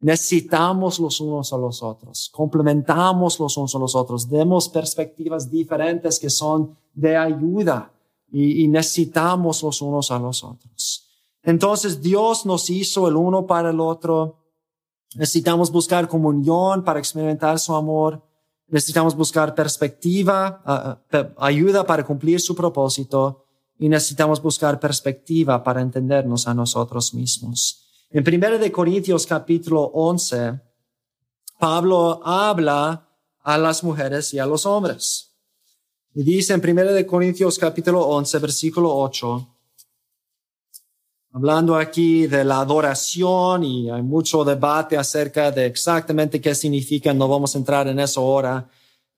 Necesitamos 0.00 0.98
los 0.98 1.20
unos 1.20 1.52
a 1.52 1.56
los 1.56 1.84
otros, 1.84 2.28
complementamos 2.32 3.38
los 3.38 3.56
unos 3.56 3.76
a 3.76 3.78
los 3.78 3.94
otros, 3.94 4.28
demos 4.28 4.68
perspectivas 4.68 5.48
diferentes 5.48 6.18
que 6.18 6.30
son 6.30 6.76
de 6.94 7.16
ayuda 7.16 7.92
y, 8.30 8.68
necesitamos 8.68 9.62
los 9.62 9.80
unos 9.80 10.10
a 10.10 10.18
los 10.18 10.44
otros. 10.44 11.06
Entonces 11.42 12.02
Dios 12.02 12.44
nos 12.44 12.68
hizo 12.68 13.08
el 13.08 13.16
uno 13.16 13.46
para 13.46 13.70
el 13.70 13.80
otro. 13.80 14.44
Necesitamos 15.14 15.70
buscar 15.70 16.08
comunión 16.08 16.84
para 16.84 16.98
experimentar 16.98 17.58
su 17.58 17.74
amor. 17.74 18.22
Necesitamos 18.66 19.16
buscar 19.16 19.54
perspectiva, 19.54 21.02
ayuda 21.38 21.86
para 21.86 22.04
cumplir 22.04 22.40
su 22.40 22.54
propósito 22.54 23.46
y 23.78 23.88
necesitamos 23.88 24.42
buscar 24.42 24.78
perspectiva 24.78 25.62
para 25.62 25.80
entendernos 25.80 26.46
a 26.48 26.54
nosotros 26.54 27.14
mismos. 27.14 27.84
En 28.10 28.24
1 28.26 28.58
de 28.58 28.72
Corintios 28.72 29.26
capítulo 29.26 29.84
11, 29.94 30.60
Pablo 31.58 32.20
habla 32.24 33.08
a 33.42 33.56
las 33.58 33.82
mujeres 33.82 34.34
y 34.34 34.38
a 34.38 34.46
los 34.46 34.66
hombres. 34.66 35.27
Y 36.14 36.22
dice 36.22 36.54
en 36.54 36.60
1 36.66 36.92
de 36.92 37.06
Corintios 37.06 37.58
capítulo 37.58 38.00
11, 38.00 38.38
versículo 38.38 38.96
8, 38.96 39.46
hablando 41.32 41.76
aquí 41.76 42.26
de 42.26 42.44
la 42.44 42.60
adoración 42.60 43.62
y 43.62 43.90
hay 43.90 44.02
mucho 44.02 44.42
debate 44.42 44.96
acerca 44.96 45.50
de 45.50 45.66
exactamente 45.66 46.40
qué 46.40 46.54
significa, 46.54 47.12
no 47.12 47.28
vamos 47.28 47.54
a 47.54 47.58
entrar 47.58 47.86
en 47.88 48.00
eso 48.00 48.22
ahora, 48.22 48.68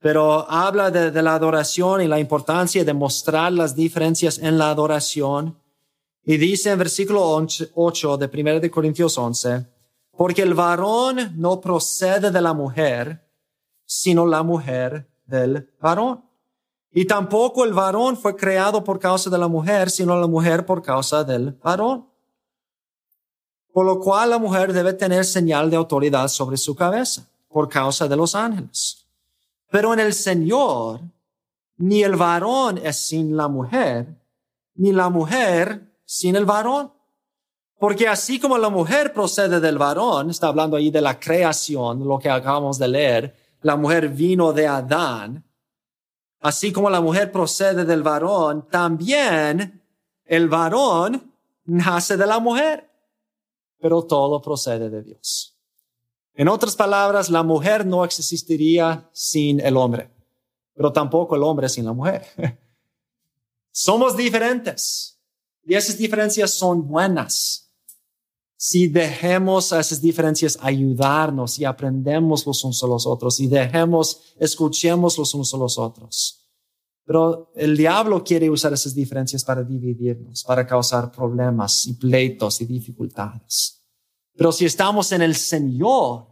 pero 0.00 0.50
habla 0.50 0.90
de, 0.90 1.22
la 1.22 1.34
adoración 1.34 2.02
y 2.02 2.08
la 2.08 2.18
importancia 2.18 2.84
de 2.84 2.92
mostrar 2.92 3.52
las 3.52 3.76
diferencias 3.76 4.38
en 4.38 4.58
la 4.58 4.70
adoración. 4.70 5.56
Y 6.24 6.38
dice 6.38 6.70
en 6.70 6.78
versículo 6.78 7.46
8 7.74 8.16
de 8.16 8.30
1 8.40 8.60
de 8.60 8.70
Corintios 8.70 9.16
11, 9.16 9.66
porque 10.16 10.42
el 10.42 10.54
varón 10.54 11.34
no 11.36 11.60
procede 11.60 12.30
de 12.30 12.40
la 12.40 12.52
mujer, 12.52 13.26
sino 13.86 14.26
la 14.26 14.42
mujer 14.42 15.06
del 15.24 15.70
varón. 15.80 16.29
Y 16.92 17.04
tampoco 17.04 17.64
el 17.64 17.72
varón 17.72 18.16
fue 18.16 18.34
creado 18.34 18.82
por 18.82 18.98
causa 18.98 19.30
de 19.30 19.38
la 19.38 19.48
mujer, 19.48 19.90
sino 19.90 20.18
la 20.18 20.26
mujer 20.26 20.66
por 20.66 20.82
causa 20.82 21.22
del 21.22 21.52
varón. 21.52 22.06
Por 23.72 23.86
lo 23.86 24.00
cual 24.00 24.30
la 24.30 24.38
mujer 24.38 24.72
debe 24.72 24.92
tener 24.92 25.24
señal 25.24 25.70
de 25.70 25.76
autoridad 25.76 26.26
sobre 26.28 26.56
su 26.56 26.74
cabeza, 26.74 27.28
por 27.48 27.68
causa 27.68 28.08
de 28.08 28.16
los 28.16 28.34
ángeles. 28.34 29.06
Pero 29.70 29.94
en 29.94 30.00
el 30.00 30.12
Señor, 30.12 31.00
ni 31.76 32.02
el 32.02 32.16
varón 32.16 32.78
es 32.78 32.96
sin 32.96 33.36
la 33.36 33.46
mujer, 33.46 34.06
ni 34.74 34.92
la 34.92 35.08
mujer 35.08 35.94
sin 36.04 36.34
el 36.34 36.44
varón. 36.44 36.92
Porque 37.78 38.08
así 38.08 38.40
como 38.40 38.58
la 38.58 38.68
mujer 38.68 39.12
procede 39.12 39.60
del 39.60 39.78
varón, 39.78 40.28
está 40.28 40.48
hablando 40.48 40.76
ahí 40.76 40.90
de 40.90 41.00
la 41.00 41.18
creación, 41.18 42.06
lo 42.06 42.18
que 42.18 42.28
acabamos 42.28 42.78
de 42.78 42.88
leer, 42.88 43.36
la 43.62 43.76
mujer 43.76 44.08
vino 44.08 44.52
de 44.52 44.66
Adán, 44.66 45.44
Así 46.40 46.72
como 46.72 46.88
la 46.88 47.00
mujer 47.00 47.30
procede 47.30 47.84
del 47.84 48.02
varón, 48.02 48.66
también 48.70 49.82
el 50.24 50.48
varón 50.48 51.34
nace 51.64 52.16
de 52.16 52.26
la 52.26 52.38
mujer, 52.38 52.90
pero 53.78 54.02
todo 54.02 54.40
procede 54.40 54.88
de 54.88 55.02
Dios. 55.02 55.58
En 56.34 56.48
otras 56.48 56.76
palabras, 56.76 57.28
la 57.28 57.42
mujer 57.42 57.84
no 57.84 58.04
existiría 58.04 59.08
sin 59.12 59.60
el 59.60 59.76
hombre, 59.76 60.10
pero 60.74 60.92
tampoco 60.92 61.36
el 61.36 61.42
hombre 61.42 61.68
sin 61.68 61.84
la 61.84 61.92
mujer. 61.92 62.24
Somos 63.70 64.16
diferentes 64.16 65.20
y 65.64 65.74
esas 65.74 65.98
diferencias 65.98 66.52
son 66.54 66.88
buenas 66.88 67.69
si 68.62 68.88
dejemos 68.88 69.72
esas 69.72 70.02
diferencias 70.02 70.58
ayudarnos 70.60 71.58
y 71.58 71.64
aprendemos 71.64 72.44
los 72.44 72.62
unos 72.62 72.84
a 72.84 72.86
los 72.86 73.06
otros 73.06 73.40
y 73.40 73.46
dejemos, 73.46 74.34
escuchemos 74.38 75.16
los 75.16 75.32
unos 75.32 75.54
a 75.54 75.56
los 75.56 75.78
otros. 75.78 76.46
Pero 77.06 77.50
el 77.56 77.74
diablo 77.74 78.22
quiere 78.22 78.50
usar 78.50 78.74
esas 78.74 78.94
diferencias 78.94 79.44
para 79.44 79.62
dividirnos, 79.62 80.44
para 80.44 80.66
causar 80.66 81.10
problemas 81.10 81.86
y 81.86 81.94
pleitos 81.94 82.60
y 82.60 82.66
dificultades. 82.66 83.82
Pero 84.36 84.52
si 84.52 84.66
estamos 84.66 85.10
en 85.12 85.22
el 85.22 85.36
Señor, 85.36 86.26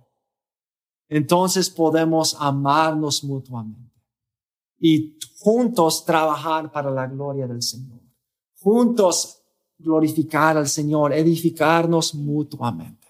entonces 1.09 1.71
podemos 1.71 2.37
amarnos 2.39 3.25
mutuamente 3.25 4.05
y 4.79 5.19
juntos 5.39 6.05
trabajar 6.05 6.71
para 6.71 6.91
la 6.91 7.07
gloria 7.07 7.47
del 7.47 7.63
Señor. 7.63 8.03
Juntos 8.61 9.38
glorificar 9.79 10.57
al 10.57 10.69
Señor, 10.69 11.13
edificarnos 11.13 12.15
mutuamente. 12.15 13.09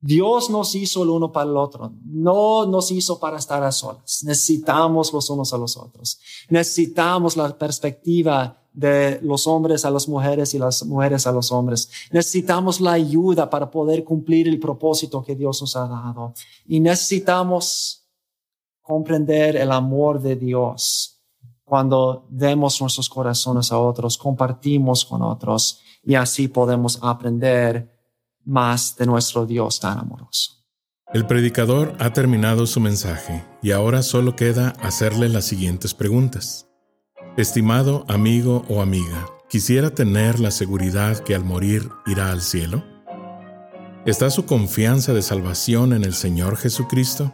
Dios 0.00 0.50
nos 0.50 0.74
hizo 0.74 1.02
el 1.02 1.08
uno 1.08 1.32
para 1.32 1.48
el 1.48 1.56
otro, 1.56 1.94
no 2.04 2.66
nos 2.66 2.90
hizo 2.90 3.18
para 3.18 3.38
estar 3.38 3.62
a 3.62 3.72
solas. 3.72 4.22
Necesitamos 4.24 5.10
los 5.14 5.30
unos 5.30 5.54
a 5.54 5.58
los 5.58 5.78
otros. 5.78 6.20
Necesitamos 6.50 7.38
la 7.38 7.56
perspectiva 7.56 8.60
de 8.74 9.18
los 9.22 9.46
hombres 9.46 9.86
a 9.86 9.90
las 9.90 10.06
mujeres 10.06 10.52
y 10.52 10.58
las 10.58 10.84
mujeres 10.84 11.26
a 11.26 11.32
los 11.32 11.50
hombres. 11.50 11.88
Necesitamos 12.10 12.82
la 12.82 12.92
ayuda 12.92 13.48
para 13.48 13.70
poder 13.70 14.04
cumplir 14.04 14.46
el 14.46 14.58
propósito 14.58 15.24
que 15.24 15.36
Dios 15.36 15.62
nos 15.62 15.74
ha 15.74 15.86
dado. 15.86 16.34
Y 16.66 16.80
necesitamos 16.80 18.04
comprender 18.82 19.56
el 19.56 19.72
amor 19.72 20.20
de 20.20 20.36
Dios 20.36 21.13
cuando 21.64 22.26
demos 22.28 22.80
nuestros 22.80 23.08
corazones 23.08 23.72
a 23.72 23.78
otros, 23.78 24.18
compartimos 24.18 25.04
con 25.04 25.22
otros 25.22 25.80
y 26.02 26.14
así 26.14 26.48
podemos 26.48 26.98
aprender 27.02 27.90
más 28.44 28.96
de 28.96 29.06
nuestro 29.06 29.46
Dios 29.46 29.80
tan 29.80 29.98
amoroso. 29.98 30.52
El 31.12 31.26
predicador 31.26 31.94
ha 32.00 32.12
terminado 32.12 32.66
su 32.66 32.80
mensaje 32.80 33.44
y 33.62 33.70
ahora 33.70 34.02
solo 34.02 34.36
queda 34.36 34.70
hacerle 34.82 35.28
las 35.28 35.44
siguientes 35.44 35.94
preguntas. 35.94 36.68
Estimado 37.36 38.04
amigo 38.08 38.64
o 38.68 38.82
amiga, 38.82 39.26
¿quisiera 39.48 39.90
tener 39.90 40.40
la 40.40 40.50
seguridad 40.50 41.18
que 41.20 41.34
al 41.34 41.44
morir 41.44 41.88
irá 42.06 42.30
al 42.30 42.42
cielo? 42.42 42.84
¿Está 44.04 44.28
su 44.28 44.44
confianza 44.44 45.14
de 45.14 45.22
salvación 45.22 45.94
en 45.94 46.04
el 46.04 46.14
Señor 46.14 46.56
Jesucristo? 46.56 47.32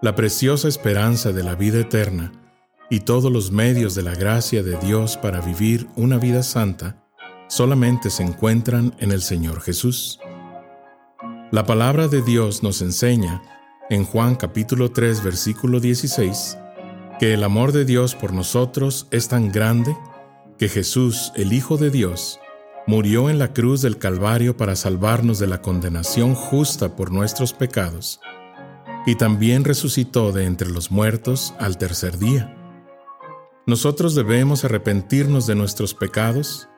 La 0.00 0.14
preciosa 0.14 0.68
esperanza 0.68 1.32
de 1.32 1.42
la 1.42 1.54
vida 1.54 1.80
eterna 1.80 2.45
y 2.88 3.00
todos 3.00 3.32
los 3.32 3.50
medios 3.50 3.94
de 3.94 4.02
la 4.02 4.14
gracia 4.14 4.62
de 4.62 4.76
Dios 4.78 5.16
para 5.16 5.40
vivir 5.40 5.88
una 5.96 6.18
vida 6.18 6.42
santa 6.42 7.02
solamente 7.48 8.10
se 8.10 8.22
encuentran 8.22 8.94
en 8.98 9.12
el 9.12 9.22
Señor 9.22 9.60
Jesús. 9.60 10.20
La 11.50 11.64
palabra 11.64 12.08
de 12.08 12.22
Dios 12.22 12.62
nos 12.62 12.82
enseña, 12.82 13.42
en 13.88 14.04
Juan 14.04 14.34
capítulo 14.34 14.90
3 14.90 15.22
versículo 15.22 15.80
16, 15.80 16.58
que 17.18 17.34
el 17.34 17.44
amor 17.44 17.72
de 17.72 17.84
Dios 17.84 18.14
por 18.14 18.32
nosotros 18.32 19.06
es 19.10 19.28
tan 19.28 19.52
grande 19.52 19.96
que 20.58 20.68
Jesús, 20.68 21.32
el 21.36 21.52
Hijo 21.52 21.76
de 21.76 21.90
Dios, 21.90 22.40
murió 22.86 23.30
en 23.30 23.38
la 23.38 23.52
cruz 23.52 23.82
del 23.82 23.98
Calvario 23.98 24.56
para 24.56 24.76
salvarnos 24.76 25.38
de 25.38 25.46
la 25.46 25.60
condenación 25.60 26.34
justa 26.34 26.94
por 26.94 27.12
nuestros 27.12 27.52
pecados, 27.52 28.20
y 29.06 29.14
también 29.14 29.64
resucitó 29.64 30.32
de 30.32 30.46
entre 30.46 30.68
los 30.68 30.90
muertos 30.90 31.54
al 31.58 31.78
tercer 31.78 32.18
día. 32.18 32.65
Nosotros 33.68 34.14
debemos 34.14 34.64
arrepentirnos 34.64 35.48
de 35.48 35.56
nuestros 35.56 35.92
pecados 35.92 36.68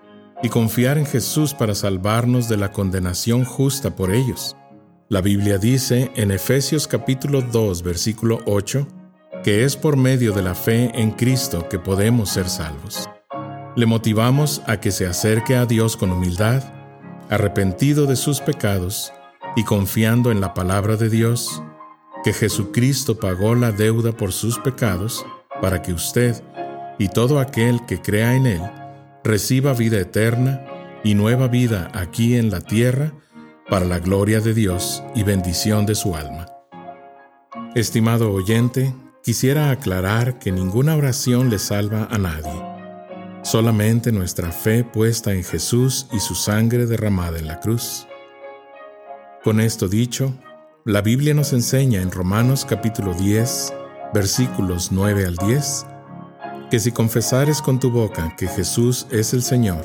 y 0.43 0.49
confiar 0.49 0.97
en 0.97 1.05
Jesús 1.05 1.53
para 1.53 1.75
salvarnos 1.75 2.49
de 2.49 2.57
la 2.57 2.73
condenación 2.73 3.45
justa 3.45 3.95
por 3.95 4.11
ellos. 4.11 4.57
La 5.11 5.21
Biblia 5.21 5.59
dice 5.59 6.11
en 6.17 6.31
Efesios 6.31 6.89
capítulo 6.89 7.43
2 7.43 7.83
versículo 7.83 8.41
8 8.47 8.89
que 9.45 9.65
es 9.65 9.77
por 9.77 9.99
medio 9.99 10.33
de 10.33 10.41
la 10.41 10.55
fe 10.55 10.91
en 10.95 11.11
Cristo 11.11 11.69
que 11.69 11.79
podemos 11.79 12.31
ser 12.31 12.49
salvos. 12.49 13.07
Le 13.77 13.85
motivamos 13.85 14.63
a 14.67 14.81
que 14.81 14.91
se 14.91 15.07
acerque 15.07 15.57
a 15.57 15.67
Dios 15.67 15.95
con 15.95 16.11
humildad, 16.11 16.63
arrepentido 17.29 18.07
de 18.07 18.17
sus 18.17 18.41
pecados 18.41 19.13
y 19.57 19.65
confiando 19.65 20.33
en 20.33 20.41
la 20.41 20.55
palabra 20.55 20.97
de 20.97 21.11
Dios, 21.11 21.63
que 22.25 22.33
Jesucristo 22.33 23.19
pagó 23.19 23.55
la 23.55 23.73
deuda 23.73 24.13
por 24.13 24.33
sus 24.33 24.59
pecados 24.59 25.27
para 25.61 25.83
que 25.83 25.93
usted 25.93 26.43
y 26.99 27.09
todo 27.09 27.39
aquel 27.39 27.85
que 27.87 28.01
crea 28.01 28.35
en 28.35 28.47
Él 28.47 28.63
reciba 29.25 29.73
vida 29.75 29.99
eterna 29.99 30.65
y 31.05 31.15
nueva 31.15 31.49
vida 31.49 31.91
aquí 31.95 32.37
en 32.37 32.51
la 32.51 32.61
tierra 32.61 33.13
para 33.69 33.85
la 33.85 33.99
gloria 33.99 34.41
de 34.41 34.55
Dios 34.55 35.03
y 35.15 35.23
bendición 35.23 35.87
de 35.87 35.95
su 35.95 36.17
alma. 36.17 36.47
Estimado 37.75 38.33
oyente, 38.33 38.95
quisiera 39.23 39.71
aclarar 39.71 40.39
que 40.39 40.51
ninguna 40.51 40.97
oración 40.97 41.51
le 41.51 41.59
salva 41.59 42.09
a 42.11 42.19
nadie. 42.19 42.65
Solamente 43.43 44.11
nuestra 44.11 44.51
fe 44.51 44.85
puesta 44.85 45.33
en 45.33 45.45
Jesús 45.45 46.09
y 46.13 46.21
su 46.21 46.35
sangre 46.35 46.87
derramada 46.87 47.39
en 47.39 47.47
la 47.47 47.61
cruz. 47.61 48.07
Con 49.45 49.61
esto 49.61 49.89
dicho, 49.89 50.35
la 50.85 51.03
Biblia 51.03 51.35
nos 51.35 51.53
enseña 51.53 52.01
en 52.01 52.11
Romanos 52.11 52.65
capítulo 52.65 53.15
10, 53.15 53.75
versículos 54.15 54.91
9 54.91 55.27
al 55.27 55.37
10, 55.37 55.87
que 56.71 56.79
si 56.79 56.93
confesares 56.93 57.63
con 57.63 57.81
tu 57.81 57.91
boca 57.91 58.35
que 58.37 58.47
Jesús 58.47 59.07
es 59.11 59.33
el 59.33 59.43
Señor, 59.43 59.85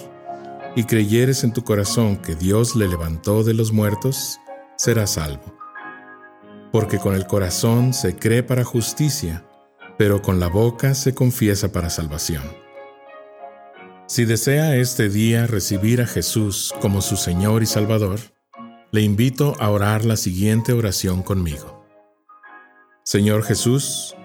y 0.75 0.83
creyeres 0.85 1.43
en 1.43 1.53
tu 1.53 1.63
corazón 1.63 2.17
que 2.17 2.35
Dios 2.35 2.75
le 2.75 2.87
levantó 2.87 3.43
de 3.43 3.53
los 3.53 3.71
muertos, 3.71 4.39
serás 4.75 5.11
salvo. 5.11 5.55
Porque 6.71 6.97
con 6.97 7.13
el 7.15 7.27
corazón 7.27 7.93
se 7.93 8.15
cree 8.15 8.43
para 8.43 8.63
justicia, 8.63 9.45
pero 9.97 10.21
con 10.21 10.39
la 10.39 10.47
boca 10.47 10.95
se 10.95 11.13
confiesa 11.13 11.71
para 11.71 11.89
salvación. 11.89 12.43
Si 14.07 14.25
desea 14.25 14.75
este 14.75 15.09
día 15.09 15.47
recibir 15.47 16.01
a 16.01 16.07
Jesús 16.07 16.73
como 16.81 17.01
su 17.01 17.15
Señor 17.15 17.63
y 17.63 17.67
Salvador, 17.67 18.19
le 18.91 19.01
invito 19.01 19.55
a 19.59 19.69
orar 19.69 20.05
la 20.05 20.17
siguiente 20.17 20.73
oración 20.73 21.23
conmigo. 21.23 21.85
Señor 23.05 23.43
Jesús, 23.43 24.15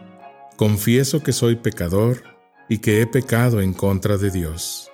confieso 0.57 1.23
que 1.23 1.33
soy 1.33 1.57
pecador 1.57 2.38
y 2.69 2.79
que 2.79 3.01
he 3.01 3.07
pecado 3.07 3.61
en 3.61 3.73
contra 3.73 4.17
de 4.17 4.31
Dios 4.31 4.89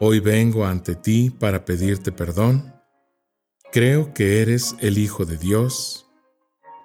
Hoy 0.00 0.18
vengo 0.18 0.66
ante 0.66 0.96
ti 0.96 1.30
para 1.30 1.64
pedirte 1.64 2.10
perdón. 2.10 2.74
Creo 3.72 4.12
que 4.12 4.42
eres 4.42 4.74
el 4.80 4.98
Hijo 4.98 5.24
de 5.24 5.36
Dios, 5.36 6.06